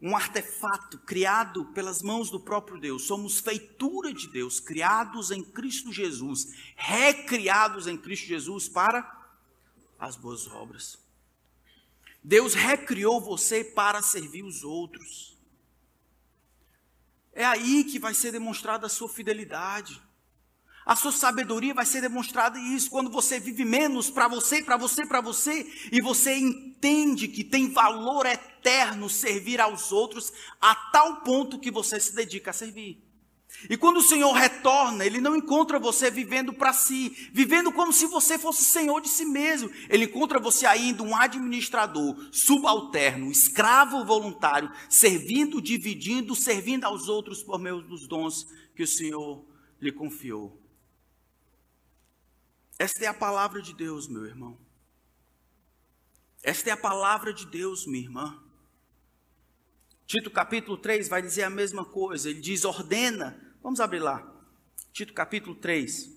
[0.00, 5.92] um artefato criado pelas mãos do próprio Deus, somos feitura de Deus, criados em Cristo
[5.92, 9.02] Jesus, recriados em Cristo Jesus para
[9.98, 10.96] as boas obras.
[12.22, 15.41] Deus recriou você para servir os outros.
[17.32, 20.00] É aí que vai ser demonstrada a sua fidelidade.
[20.84, 25.06] A sua sabedoria vai ser demonstrada isso quando você vive menos para você, para você,
[25.06, 31.58] para você, e você entende que tem valor eterno servir aos outros a tal ponto
[31.58, 33.11] que você se dedica a servir.
[33.70, 38.06] E quando o Senhor retorna, Ele não encontra você vivendo para si, vivendo como se
[38.06, 39.70] você fosse Senhor de si mesmo.
[39.88, 47.58] Ele encontra você ainda um administrador, subalterno, escravo voluntário, servindo, dividindo, servindo aos outros por
[47.58, 49.44] meio dos dons que o Senhor
[49.80, 50.60] lhe confiou.
[52.78, 54.58] Esta é a palavra de Deus, meu irmão.
[56.42, 58.42] Esta é a palavra de Deus, minha irmã.
[60.12, 62.28] Tito capítulo 3 vai dizer a mesma coisa.
[62.28, 63.34] Ele diz: ordena.
[63.62, 64.30] Vamos abrir lá.
[64.92, 66.10] Tito capítulo 3.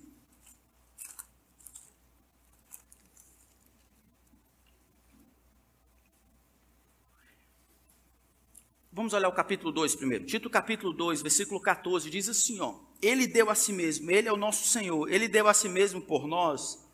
[8.92, 10.26] Vamos olhar o capítulo 2 primeiro.
[10.26, 14.32] Tito capítulo 2, versículo 14, diz assim, ó: Ele deu a si mesmo, ele é
[14.32, 16.86] o nosso Senhor, ele deu a si mesmo por nós,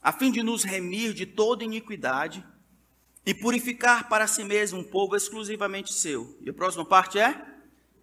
[0.00, 2.42] a fim de nos remir de toda iniquidade
[3.26, 6.38] e purificar para si mesmo um povo exclusivamente seu.
[6.40, 7.44] E a próxima parte é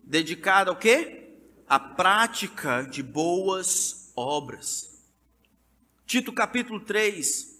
[0.03, 1.29] dedicada ao quê?
[1.65, 5.01] A prática de boas obras.
[6.05, 7.57] Tito capítulo 3,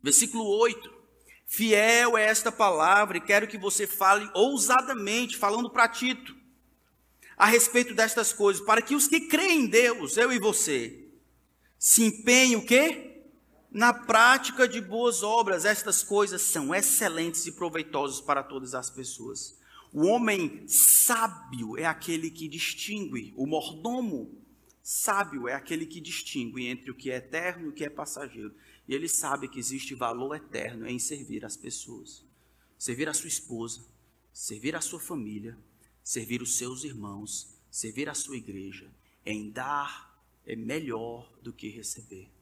[0.00, 0.94] versículo 8.
[1.44, 6.34] Fiel é esta palavra e quero que você fale ousadamente, falando para Tito,
[7.36, 11.08] a respeito destas coisas, para que os que creem em Deus, eu e você,
[11.76, 13.13] se empenhem o quê?
[13.74, 15.64] Na prática de boas obras.
[15.64, 19.58] Estas coisas são excelentes e proveitosas para todas as pessoas.
[19.92, 24.40] O homem sábio é aquele que distingue, o mordomo
[24.80, 28.54] sábio é aquele que distingue entre o que é eterno e o que é passageiro.
[28.86, 32.24] E ele sabe que existe valor eterno em servir as pessoas.
[32.78, 33.84] Servir a sua esposa,
[34.32, 35.58] servir a sua família,
[36.00, 38.88] servir os seus irmãos, servir a sua igreja.
[39.26, 40.16] Em dar
[40.46, 42.33] é melhor do que receber.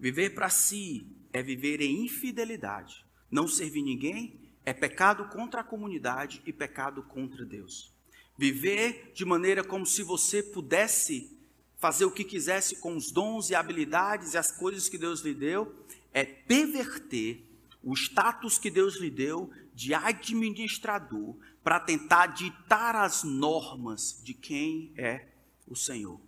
[0.00, 3.04] Viver para si é viver em infidelidade.
[3.30, 7.92] Não servir ninguém é pecado contra a comunidade e pecado contra Deus.
[8.36, 11.38] Viver de maneira como se você pudesse
[11.76, 15.34] fazer o que quisesse com os dons e habilidades e as coisas que Deus lhe
[15.34, 15.74] deu,
[16.14, 17.44] é perverter
[17.82, 24.92] o status que Deus lhe deu de administrador para tentar ditar as normas de quem
[24.96, 25.26] é
[25.66, 26.20] o Senhor.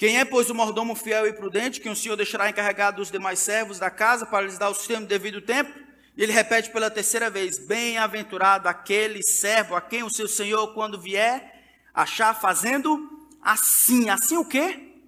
[0.00, 3.38] Quem é, pois, o mordomo fiel e prudente, quem o Senhor deixará encarregado dos demais
[3.38, 5.78] servos da casa para lhes dar o sistema devido tempo?
[6.16, 10.98] E ele repete pela terceira vez: Bem-aventurado aquele servo a quem o seu Senhor, quando
[10.98, 14.08] vier, achar fazendo assim.
[14.08, 15.02] Assim o quê?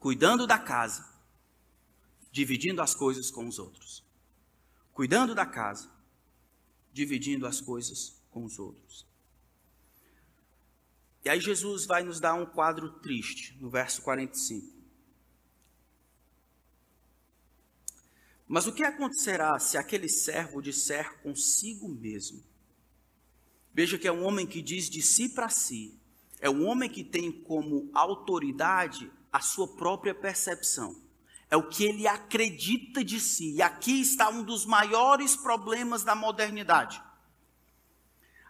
[0.00, 1.08] Cuidando da casa,
[2.32, 4.02] dividindo as coisas com os outros.
[4.92, 5.88] Cuidando da casa,
[6.92, 9.07] dividindo as coisas com os outros.
[11.28, 14.66] E aí Jesus vai nos dar um quadro triste, no verso 45.
[18.46, 22.42] Mas o que acontecerá se aquele servo disser consigo mesmo?
[23.74, 26.00] Veja que é um homem que diz de si para si:
[26.40, 30.98] é o homem que tem como autoridade a sua própria percepção.
[31.50, 33.52] É o que ele acredita de si.
[33.56, 37.02] E aqui está um dos maiores problemas da modernidade.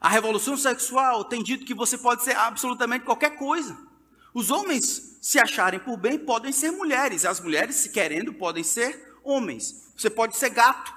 [0.01, 3.77] A revolução sexual tem dito que você pode ser absolutamente qualquer coisa.
[4.33, 7.25] Os homens, se acharem por bem, podem ser mulheres.
[7.25, 9.93] As mulheres, se querendo, podem ser homens.
[9.97, 10.95] Você pode ser gato.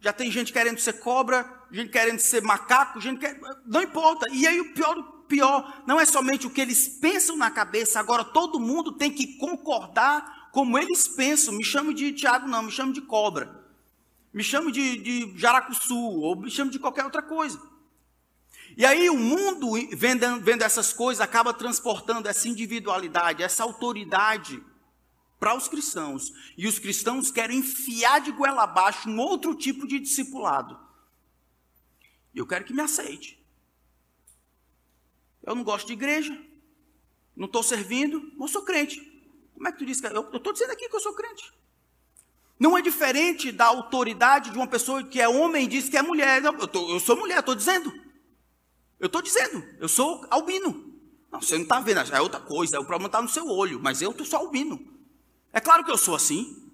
[0.00, 3.40] Já tem gente querendo ser cobra, gente querendo ser macaco, gente quer...
[3.66, 4.26] não importa.
[4.30, 8.24] E aí o pior pior, não é somente o que eles pensam na cabeça, agora
[8.24, 11.54] todo mundo tem que concordar como eles pensam.
[11.54, 13.64] Me chame de Tiago, não, me chame de cobra.
[14.32, 17.60] Me chame de, de jaracuçu, ou me chame de qualquer outra coisa.
[18.76, 24.62] E aí o mundo, vendo, vendo essas coisas, acaba transportando essa individualidade, essa autoridade
[25.40, 26.30] para os cristãos.
[26.58, 30.78] E os cristãos querem enfiar de goela abaixo um outro tipo de discipulado.
[32.34, 33.42] Eu quero que me aceite.
[35.42, 36.36] Eu não gosto de igreja,
[37.34, 39.00] não estou servindo, mas sou crente.
[39.54, 41.50] Como é que tu diz que eu estou dizendo aqui que eu sou crente?
[42.58, 46.02] Não é diferente da autoridade de uma pessoa que é homem e diz que é
[46.02, 46.42] mulher.
[46.42, 48.05] Não, eu, tô, eu sou mulher, estou dizendo.
[48.98, 50.94] Eu estou dizendo, eu sou albino.
[51.30, 54.00] Não, você não está vendo, é outra coisa, o problema está no seu olho, mas
[54.00, 54.80] eu sou albino.
[55.52, 56.70] É claro que eu sou assim.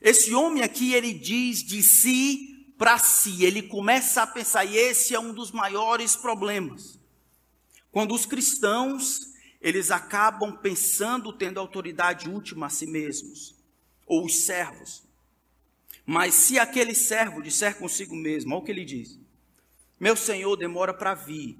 [0.00, 5.14] Esse homem aqui, ele diz de si para si, ele começa a pensar, e esse
[5.14, 6.98] é um dos maiores problemas.
[7.92, 13.54] Quando os cristãos, eles acabam pensando tendo autoridade última a si mesmos,
[14.06, 15.02] ou os servos.
[16.06, 19.18] Mas se aquele servo disser consigo mesmo, olha o que ele diz:
[20.00, 21.58] Meu senhor demora para vir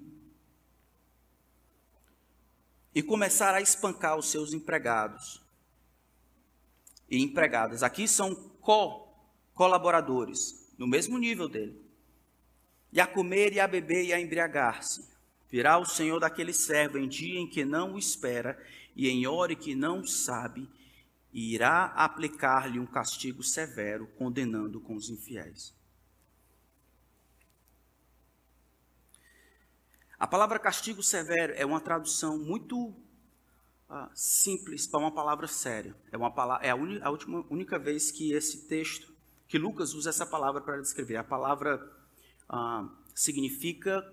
[2.94, 5.42] e começar a espancar os seus empregados
[7.10, 7.82] e empregadas.
[7.82, 11.78] Aqui são co-colaboradores, no mesmo nível dele.
[12.90, 15.04] E a comer e a beber e a embriagar-se.
[15.50, 18.58] Virá o Senhor daquele servo em dia em que não o espera
[18.96, 20.66] e em hora que não sabe,
[21.32, 25.78] e irá aplicar-lhe um castigo severo, condenando com os infiéis.
[30.20, 32.94] A palavra castigo severo é uma tradução muito
[33.88, 35.96] ah, simples para uma palavra séria.
[36.12, 39.10] É, uma palavra, é a, a última, única vez que esse texto,
[39.48, 41.16] que Lucas usa essa palavra para descrever.
[41.16, 41.80] A palavra
[42.46, 44.06] ah, significa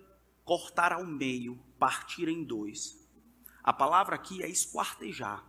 [0.46, 3.06] cortar ao meio, partir em dois.
[3.62, 5.46] A palavra aqui é esquartejar.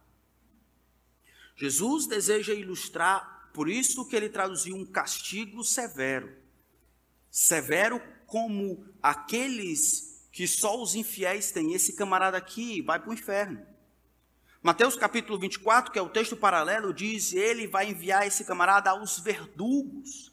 [1.54, 6.36] Jesus deseja ilustrar, por isso que ele traduziu um castigo severo.
[7.30, 10.07] Severo como aqueles
[10.38, 11.72] que só os infiéis têm.
[11.72, 13.60] Esse camarada aqui vai para o inferno.
[14.62, 19.18] Mateus capítulo 24, que é o texto paralelo, diz: Ele vai enviar esse camarada aos
[19.18, 20.32] verdugos.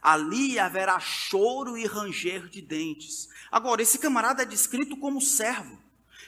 [0.00, 3.30] Ali haverá choro e ranger de dentes.
[3.50, 5.76] Agora, esse camarada é descrito como servo.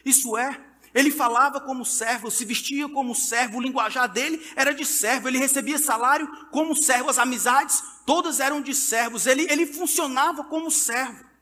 [0.05, 0.61] Isso é,
[0.93, 5.39] ele falava como servo, se vestia como servo, o linguajar dele era de servo, ele
[5.39, 11.34] recebia salário como servo, as amizades todas eram de servos, ele, ele funcionava como servo.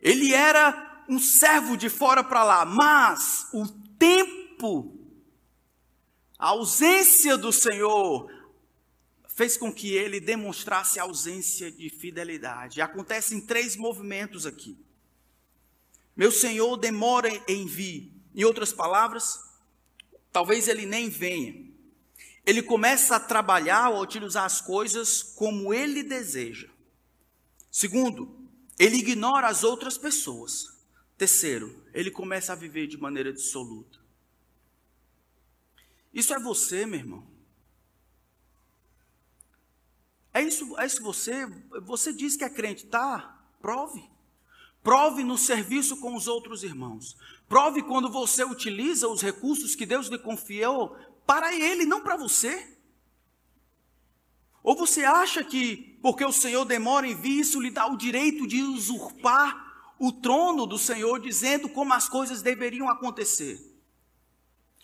[0.00, 3.66] Ele era um servo de fora para lá, mas o
[3.98, 4.98] tempo,
[6.38, 8.30] a ausência do Senhor,
[9.26, 12.80] fez com que ele demonstrasse ausência de fidelidade.
[12.80, 14.78] Acontece em três movimentos aqui.
[16.14, 18.12] Meu Senhor demora em vir.
[18.34, 19.40] Em outras palavras,
[20.30, 21.68] talvez ele nem venha.
[22.44, 26.68] Ele começa a trabalhar ou a utilizar as coisas como ele deseja.
[27.70, 28.39] Segundo,
[28.80, 30.80] ele ignora as outras pessoas.
[31.18, 33.98] Terceiro, ele começa a viver de maneira dissoluta.
[36.14, 37.26] Isso é você, meu irmão.
[40.32, 41.44] É isso, é isso você,
[41.82, 43.44] você diz que é crente, tá?
[43.60, 44.02] Prove.
[44.82, 47.18] Prove no serviço com os outros irmãos.
[47.46, 52.78] Prove quando você utiliza os recursos que Deus lhe confiou para ele, não para você.
[54.62, 58.46] Ou você acha que, porque o Senhor demora em vir, isso lhe dá o direito
[58.46, 63.60] de usurpar o trono do Senhor, dizendo como as coisas deveriam acontecer?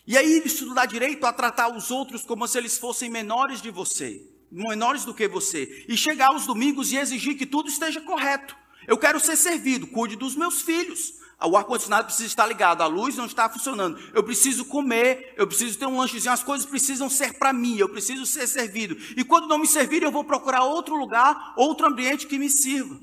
[0.05, 3.71] E aí isso dá direito a tratar os outros como se eles fossem menores de
[3.71, 8.55] você, menores do que você, e chegar aos domingos e exigir que tudo esteja correto.
[8.87, 11.15] Eu quero ser servido, cuide dos meus filhos.
[11.45, 13.99] O ar-condicionado precisa estar ligado, a luz não está funcionando.
[14.13, 17.87] Eu preciso comer, eu preciso ter um lanchezinho, as coisas precisam ser para mim, eu
[17.87, 18.97] preciso ser servido.
[19.15, 22.99] E quando não me servirem, eu vou procurar outro lugar, outro ambiente que me sirva.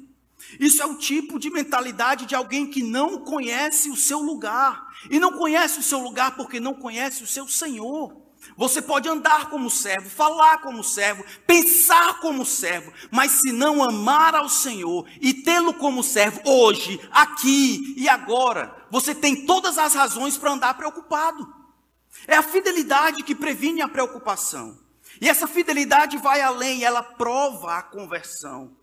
[0.58, 4.84] Isso é o tipo de mentalidade de alguém que não conhece o seu lugar.
[5.10, 8.23] E não conhece o seu lugar porque não conhece o seu Senhor.
[8.56, 14.34] Você pode andar como servo, falar como servo, pensar como servo, mas se não amar
[14.34, 20.36] ao Senhor e tê-lo como servo hoje, aqui e agora, você tem todas as razões
[20.36, 21.52] para andar preocupado.
[22.28, 24.78] É a fidelidade que previne a preocupação.
[25.20, 28.76] E essa fidelidade vai além, ela prova a conversão.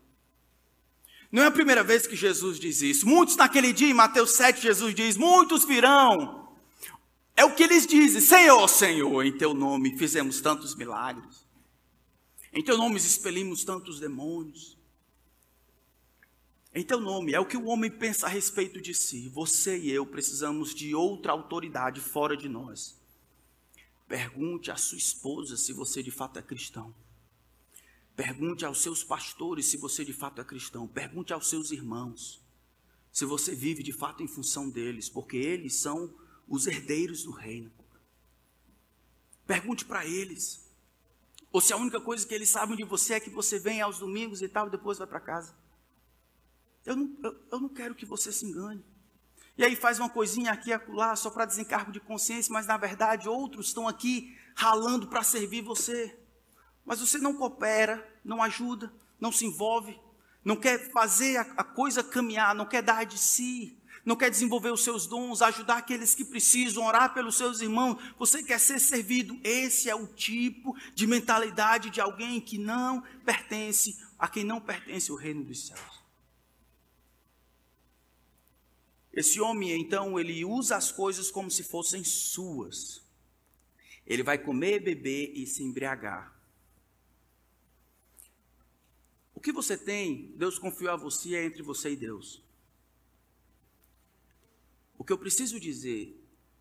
[1.30, 3.08] Não é a primeira vez que Jesus diz isso.
[3.08, 6.41] Muitos naquele dia, em Mateus 7, Jesus diz: Muitos virão
[7.36, 11.46] é o que eles dizem: Senhor, Senhor, em teu nome fizemos tantos milagres,
[12.52, 14.78] em teu nome expelimos tantos demônios.
[16.74, 19.28] Em teu nome, é o que o homem pensa a respeito de si.
[19.28, 22.98] Você e eu precisamos de outra autoridade fora de nós.
[24.08, 26.94] Pergunte à sua esposa se você de fato é cristão.
[28.16, 30.88] Pergunte aos seus pastores se você de fato é cristão.
[30.88, 32.40] Pergunte aos seus irmãos
[33.10, 36.12] se você vive de fato em função deles, porque eles são
[36.48, 37.72] os herdeiros do reino.
[39.46, 40.70] Pergunte para eles.
[41.50, 43.98] Ou se a única coisa que eles sabem de você é que você vem aos
[43.98, 45.54] domingos e tal, e depois vai para casa.
[46.84, 48.84] Eu não, eu, eu não quero que você se engane.
[49.56, 52.76] E aí faz uma coisinha aqui e acolá, só para desencargo de consciência, mas na
[52.76, 56.18] verdade outros estão aqui ralando para servir você.
[56.84, 60.00] Mas você não coopera, não ajuda, não se envolve,
[60.44, 64.70] não quer fazer a, a coisa caminhar, não quer dar de si não quer desenvolver
[64.70, 69.38] os seus dons, ajudar aqueles que precisam, orar pelos seus irmãos, você quer ser servido.
[69.44, 75.12] Esse é o tipo de mentalidade de alguém que não pertence, a quem não pertence
[75.12, 76.02] o reino dos céus.
[79.12, 83.02] Esse homem, então, ele usa as coisas como se fossem suas.
[84.06, 86.34] Ele vai comer, beber e se embriagar.
[89.34, 92.42] O que você tem, Deus confiou a você, é entre você e Deus.
[95.02, 96.16] O que eu preciso dizer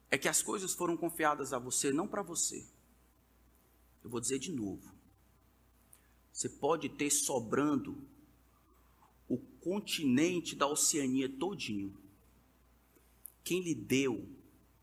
[0.09, 2.67] é que as coisas foram confiadas a você, não para você.
[4.03, 4.91] Eu vou dizer de novo.
[6.33, 8.03] Você pode ter sobrando
[9.29, 11.95] o continente da Oceania todinho.
[13.43, 14.27] Quem lhe deu,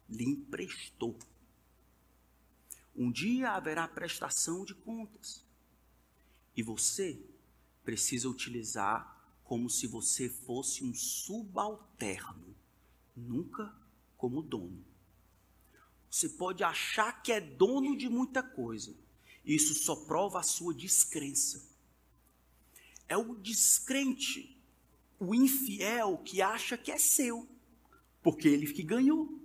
[0.09, 1.19] lhe emprestou.
[2.95, 5.45] Um dia haverá prestação de contas.
[6.57, 7.21] E você
[7.83, 12.55] precisa utilizar como se você fosse um subalterno,
[13.19, 13.75] nunca
[14.17, 14.85] como dono.
[16.11, 18.95] Você pode achar que é dono de muita coisa.
[19.45, 21.67] Isso só prova a sua descrença.
[23.09, 24.57] É o descrente,
[25.19, 27.49] o infiel que acha que é seu,
[28.23, 29.41] porque ele que ganhou.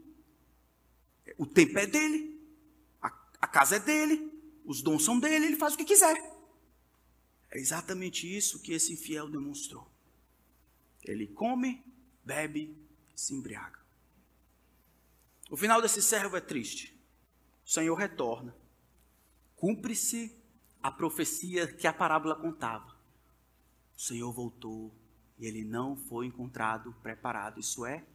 [1.37, 2.39] O tempo é dele,
[3.01, 3.07] a,
[3.39, 4.31] a casa é dele,
[4.65, 6.17] os dons são dele, ele faz o que quiser.
[7.49, 9.87] É exatamente isso que esse infiel demonstrou.
[11.03, 11.83] Ele come,
[12.25, 12.75] bebe,
[13.15, 13.79] se embriaga.
[15.49, 16.99] O final desse servo é triste.
[17.65, 18.55] O Senhor retorna.
[19.55, 20.35] Cumpre-se
[20.81, 22.97] a profecia que a parábola contava.
[23.95, 24.93] O Senhor voltou
[25.37, 27.59] e ele não foi encontrado preparado.
[27.59, 28.05] Isso é,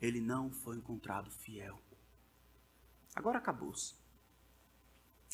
[0.00, 1.80] ele não foi encontrado fiel.
[3.14, 3.94] Agora acabou-se.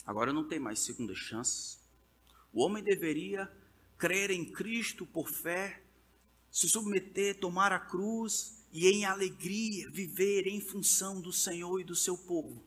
[0.07, 1.79] Agora não tem mais segunda chance.
[2.53, 3.51] O homem deveria
[3.97, 5.83] crer em Cristo por fé,
[6.51, 11.95] se submeter, tomar a cruz e em alegria viver em função do Senhor e do
[11.95, 12.61] seu povo.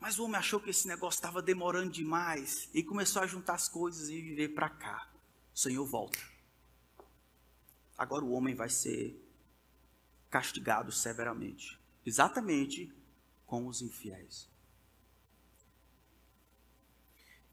[0.00, 3.68] Mas o homem achou que esse negócio estava demorando demais e começou a juntar as
[3.68, 5.12] coisas e viver para cá.
[5.54, 6.18] O Senhor volta.
[7.98, 9.14] Agora o homem vai ser
[10.30, 12.90] castigado severamente, exatamente
[13.44, 14.48] com os infiéis.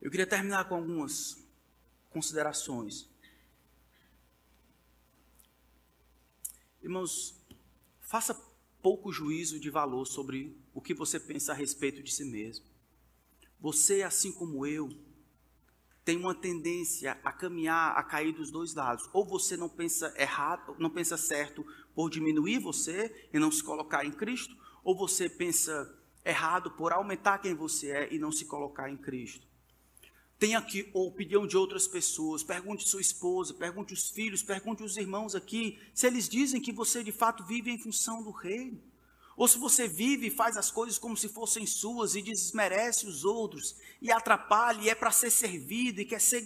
[0.02, 1.46] Eu queria terminar com algumas
[2.12, 3.10] considerações.
[6.86, 7.36] Irmãos,
[8.00, 8.40] faça
[8.80, 12.64] pouco juízo de valor sobre o que você pensa a respeito de si mesmo.
[13.60, 14.96] Você, assim como eu,
[16.04, 19.10] tem uma tendência a caminhar, a cair dos dois lados.
[19.12, 21.66] Ou você não pensa errado, não pensa certo
[21.96, 25.92] por diminuir você e não se colocar em Cristo, ou você pensa
[26.24, 29.48] errado por aumentar quem você é e não se colocar em Cristo.
[30.38, 34.98] Tenha aqui a opinião de outras pessoas, pergunte sua esposa, pergunte os filhos, pergunte os
[34.98, 38.82] irmãos aqui, se eles dizem que você de fato vive em função do reino.
[39.38, 43.26] Ou se você vive e faz as coisas como se fossem suas e desmerece os
[43.26, 46.42] outros e atrapalha e é para ser servido e quer ser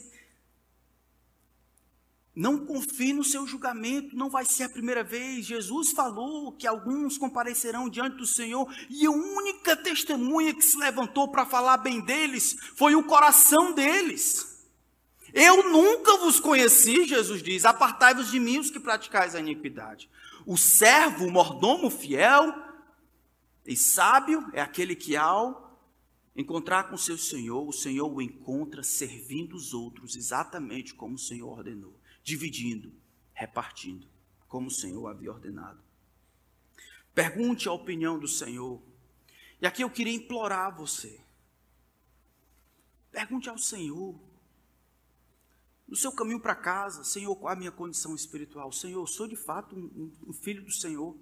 [2.40, 5.46] não confie no seu julgamento, não vai ser a primeira vez.
[5.46, 11.28] Jesus falou que alguns comparecerão diante do Senhor e a única testemunha que se levantou
[11.28, 14.66] para falar bem deles foi o coração deles.
[15.34, 20.10] Eu nunca vos conheci, Jesus diz, apartai-vos de mim os que praticais a iniquidade.
[20.46, 22.56] O servo, o mordomo fiel
[23.66, 25.78] e sábio é aquele que ao
[26.34, 31.50] encontrar com seu Senhor, o Senhor o encontra servindo os outros exatamente como o Senhor
[31.50, 31.99] ordenou
[32.30, 32.94] dividindo,
[33.34, 34.08] repartindo,
[34.48, 35.82] como o Senhor havia ordenado.
[37.14, 38.80] Pergunte a opinião do Senhor.
[39.60, 41.20] E aqui eu queria implorar você.
[43.12, 44.16] Pergunte ao Senhor.
[45.88, 48.72] No seu caminho para casa, Senhor, qual a minha condição espiritual?
[48.72, 51.18] Senhor, eu sou de fato um, um filho do Senhor.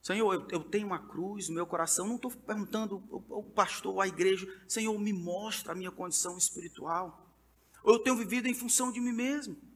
[0.00, 2.06] Senhor, eu, eu, tenho uma cruz no meu coração.
[2.06, 7.28] Não estou perguntando ao pastor, à igreja, Senhor, me mostra a minha condição espiritual.
[7.82, 9.71] Ou eu tenho vivido em função de mim mesmo.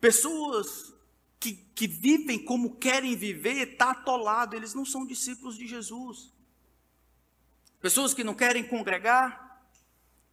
[0.00, 0.92] Pessoas
[1.40, 6.32] que, que vivem como querem viver, está atolado, eles não são discípulos de Jesus.
[7.80, 9.62] Pessoas que não querem congregar,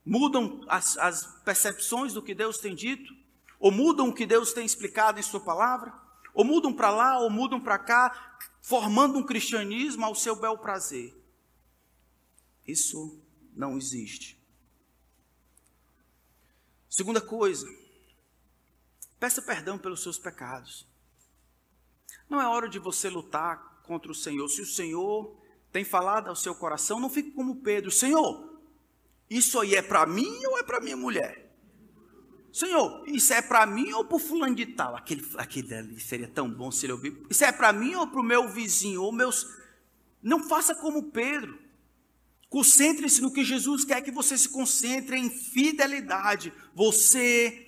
[0.03, 3.15] mudam as, as percepções do que Deus tem dito,
[3.59, 5.93] ou mudam o que Deus tem explicado em Sua palavra,
[6.33, 11.15] ou mudam para lá, ou mudam para cá, formando um cristianismo ao seu bel prazer.
[12.67, 13.19] Isso
[13.55, 14.37] não existe.
[16.89, 17.67] Segunda coisa,
[19.25, 20.87] Peça perdão pelos seus pecados.
[22.29, 24.47] Não é hora de você lutar contra o Senhor.
[24.47, 25.35] Se o Senhor
[25.71, 27.89] tem falado ao seu coração, não fique como Pedro.
[27.89, 28.61] Senhor,
[29.27, 31.51] isso aí é para mim ou é para minha mulher?
[32.53, 34.95] Senhor, isso é para mim ou para o fulano de tal?
[34.95, 37.19] Aquele, aquele ali seria tão bom se ele ouvir.
[37.27, 39.01] Isso é para mim ou para o meu vizinho?
[39.01, 39.47] Ou meus...
[40.21, 41.57] Não faça como Pedro.
[42.47, 46.53] Concentre-se no que Jesus quer que você se concentre em fidelidade.
[46.75, 47.64] Você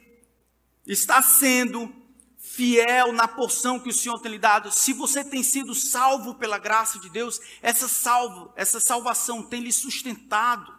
[0.87, 1.93] está sendo
[2.37, 6.57] fiel na porção que o Senhor tem lhe dado, se você tem sido salvo pela
[6.57, 10.75] graça de Deus, essa salvo, essa salvação tem lhe sustentado.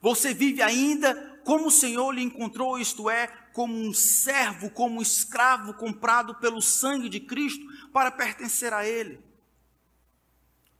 [0.00, 5.02] Você vive ainda como o Senhor lhe encontrou, isto é, como um servo, como um
[5.02, 9.22] escravo comprado pelo sangue de Cristo para pertencer a Ele.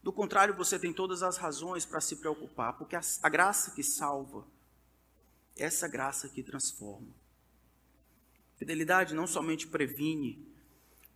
[0.03, 3.81] Do contrário, você tem todas as razões para se preocupar, porque a, a graça que
[3.81, 4.45] salva,
[5.57, 7.22] essa graça que transforma.
[8.63, 10.47] Fidelidade não somente previne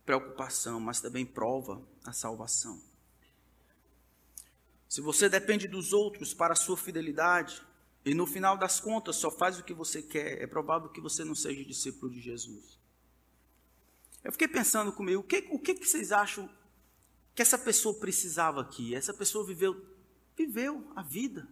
[0.04, 2.78] preocupação, mas também prova a salvação.
[4.86, 7.66] Se você depende dos outros para a sua fidelidade,
[8.04, 11.24] e no final das contas só faz o que você quer, é provável que você
[11.24, 12.78] não seja discípulo de Jesus.
[14.22, 16.50] Eu fiquei pensando comigo, o que, o que, vocês acham
[17.34, 18.94] que essa pessoa precisava aqui?
[18.94, 19.74] Essa pessoa viveu,
[20.36, 21.48] viveu a vida,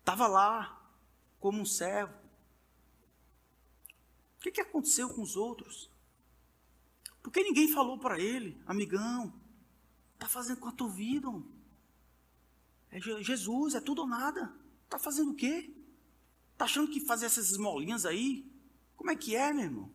[0.00, 0.84] estava lá
[1.38, 2.21] como um servo.
[4.42, 5.88] O que, que aconteceu com os outros?
[7.22, 9.32] Por que ninguém falou para ele, amigão,
[10.14, 11.28] está fazendo com a tua vida?
[12.90, 14.52] É Jesus, é tudo ou nada.
[14.82, 15.72] Está fazendo o quê?
[16.54, 18.44] Está achando que fazer essas esmolinhas aí?
[18.96, 19.92] Como é que é, meu irmão?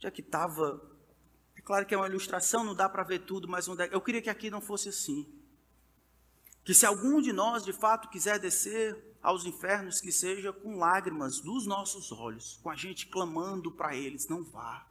[0.00, 0.82] Já que estava.
[1.54, 4.30] É claro que é uma ilustração, não dá para ver tudo, mas eu queria que
[4.30, 5.32] aqui não fosse assim.
[6.64, 11.40] Que se algum de nós de fato quiser descer aos infernos, que seja com lágrimas
[11.40, 14.86] dos nossos olhos, com a gente clamando para eles, não vá.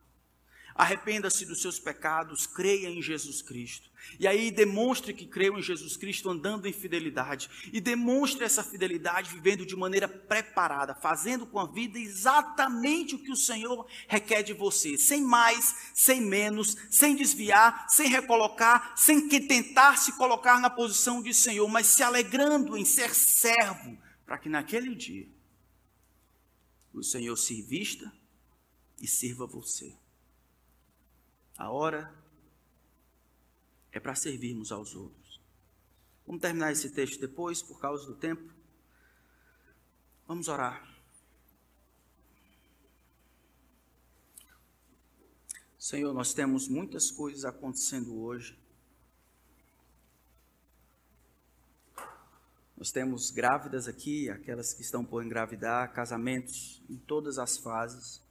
[0.79, 3.89] Arrependa-se dos seus pecados, creia em Jesus Cristo.
[4.17, 7.49] E aí demonstre que creu em Jesus Cristo andando em fidelidade.
[7.73, 13.29] E demonstre essa fidelidade vivendo de maneira preparada, fazendo com a vida exatamente o que
[13.29, 14.97] o Senhor requer de você.
[14.97, 21.33] Sem mais, sem menos, sem desviar, sem recolocar, sem tentar se colocar na posição de
[21.33, 23.97] Senhor, mas se alegrando em ser servo,
[24.29, 25.27] para que naquele dia
[26.93, 28.13] o Senhor se vista
[29.01, 29.97] e sirva você.
[31.57, 32.13] A hora
[33.91, 35.41] é para servirmos aos outros.
[36.27, 38.53] Vamos terminar esse texto depois, por causa do tempo.
[40.27, 40.87] Vamos orar.
[45.75, 48.58] Senhor, nós temos muitas coisas acontecendo hoje.
[52.79, 58.23] Nós temos grávidas aqui, aquelas que estão por engravidar, casamentos em todas as fases.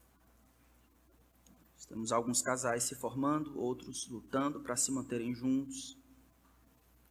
[1.86, 5.98] Temos alguns casais se formando, outros lutando para se manterem juntos.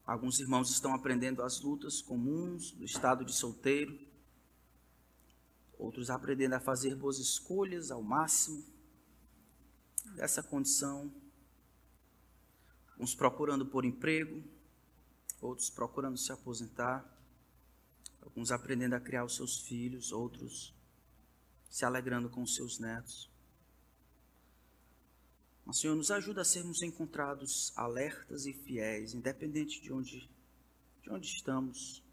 [0.04, 4.00] Alguns irmãos estão aprendendo as lutas comuns do estado de solteiro.
[5.78, 8.66] Outros aprendendo a fazer boas escolhas ao máximo
[10.16, 11.14] dessa condição.
[13.00, 14.44] Uns procurando por emprego,
[15.40, 17.17] outros procurando se aposentar.
[18.28, 20.76] Alguns aprendendo a criar os seus filhos, outros
[21.70, 23.32] se alegrando com os seus netos.
[25.66, 30.30] Mas, Senhor, nos ajuda a sermos encontrados alertas e fiéis, independente de onde,
[31.02, 32.04] de onde estamos.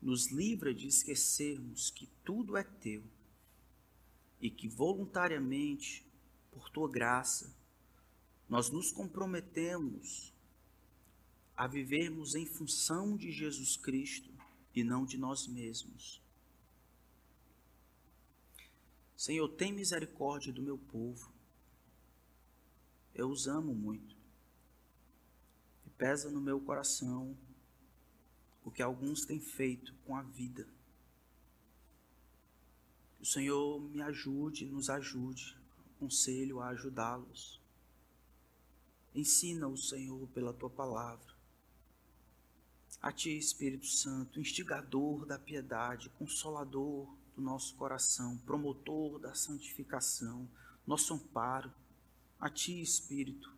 [0.00, 3.02] Nos livra de esquecermos que tudo é teu
[4.40, 6.06] e que voluntariamente,
[6.52, 7.52] por tua graça,
[8.48, 10.32] nós nos comprometemos
[11.56, 14.33] a vivermos em função de Jesus Cristo
[14.74, 16.20] e não de nós mesmos.
[19.16, 21.32] Senhor, tem misericórdia do meu povo.
[23.14, 24.16] Eu os amo muito.
[25.86, 27.36] E pesa no meu coração
[28.64, 30.66] o que alguns têm feito com a vida.
[33.16, 35.56] Que o Senhor me ajude, nos ajude,
[35.94, 37.60] aconselho a ajudá-los.
[39.14, 41.33] Ensina o Senhor pela tua palavra.
[43.04, 50.48] A ti, Espírito Santo, instigador da piedade, consolador do nosso coração, promotor da santificação,
[50.86, 51.70] nosso amparo.
[52.40, 53.52] A Ti, Espírito,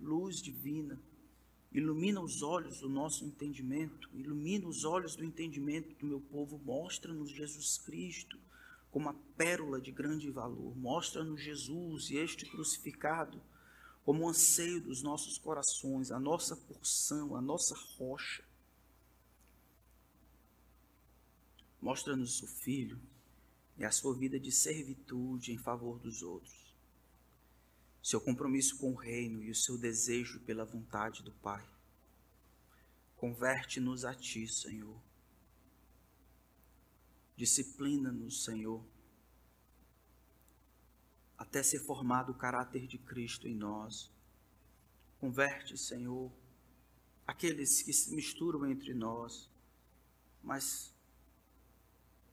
[0.00, 1.00] luz divina,
[1.70, 7.30] ilumina os olhos do nosso entendimento, ilumina os olhos do entendimento do meu povo, mostra-nos
[7.30, 8.40] Jesus Cristo
[8.90, 13.40] como a pérola de grande valor, mostra-nos Jesus e este crucificado
[14.04, 18.49] como o anseio dos nossos corações, a nossa porção, a nossa rocha.
[21.80, 23.00] Mostra-nos o Filho
[23.76, 26.60] e a sua vida de servitude em favor dos outros
[28.02, 31.64] seu compromisso com o reino e o seu desejo pela vontade do Pai.
[33.16, 35.00] Converte-nos a Ti, Senhor.
[37.36, 38.84] Disciplina-nos, Senhor,
[41.36, 44.10] até ser formado o caráter de Cristo em nós.
[45.18, 46.32] Converte, Senhor,
[47.26, 49.50] aqueles que se misturam entre nós,
[50.42, 50.89] mas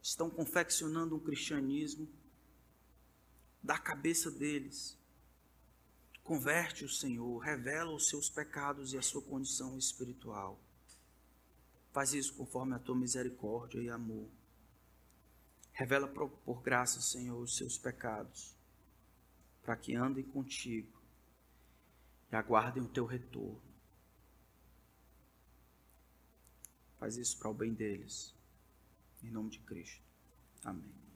[0.09, 2.07] estão confeccionando um cristianismo
[3.61, 4.97] da cabeça deles
[6.27, 10.59] Converte o Senhor, revela os seus pecados e a sua condição espiritual.
[11.93, 14.27] Faz isso conforme a tua misericórdia e amor.
[15.71, 18.53] Revela por, por graça, Senhor, os seus pecados,
[19.63, 21.01] para que andem contigo
[22.29, 23.63] e aguardem o teu retorno.
[26.99, 28.35] Faz isso para o bem deles.
[29.23, 30.03] Em nome de Cristo.
[30.63, 31.06] Amém.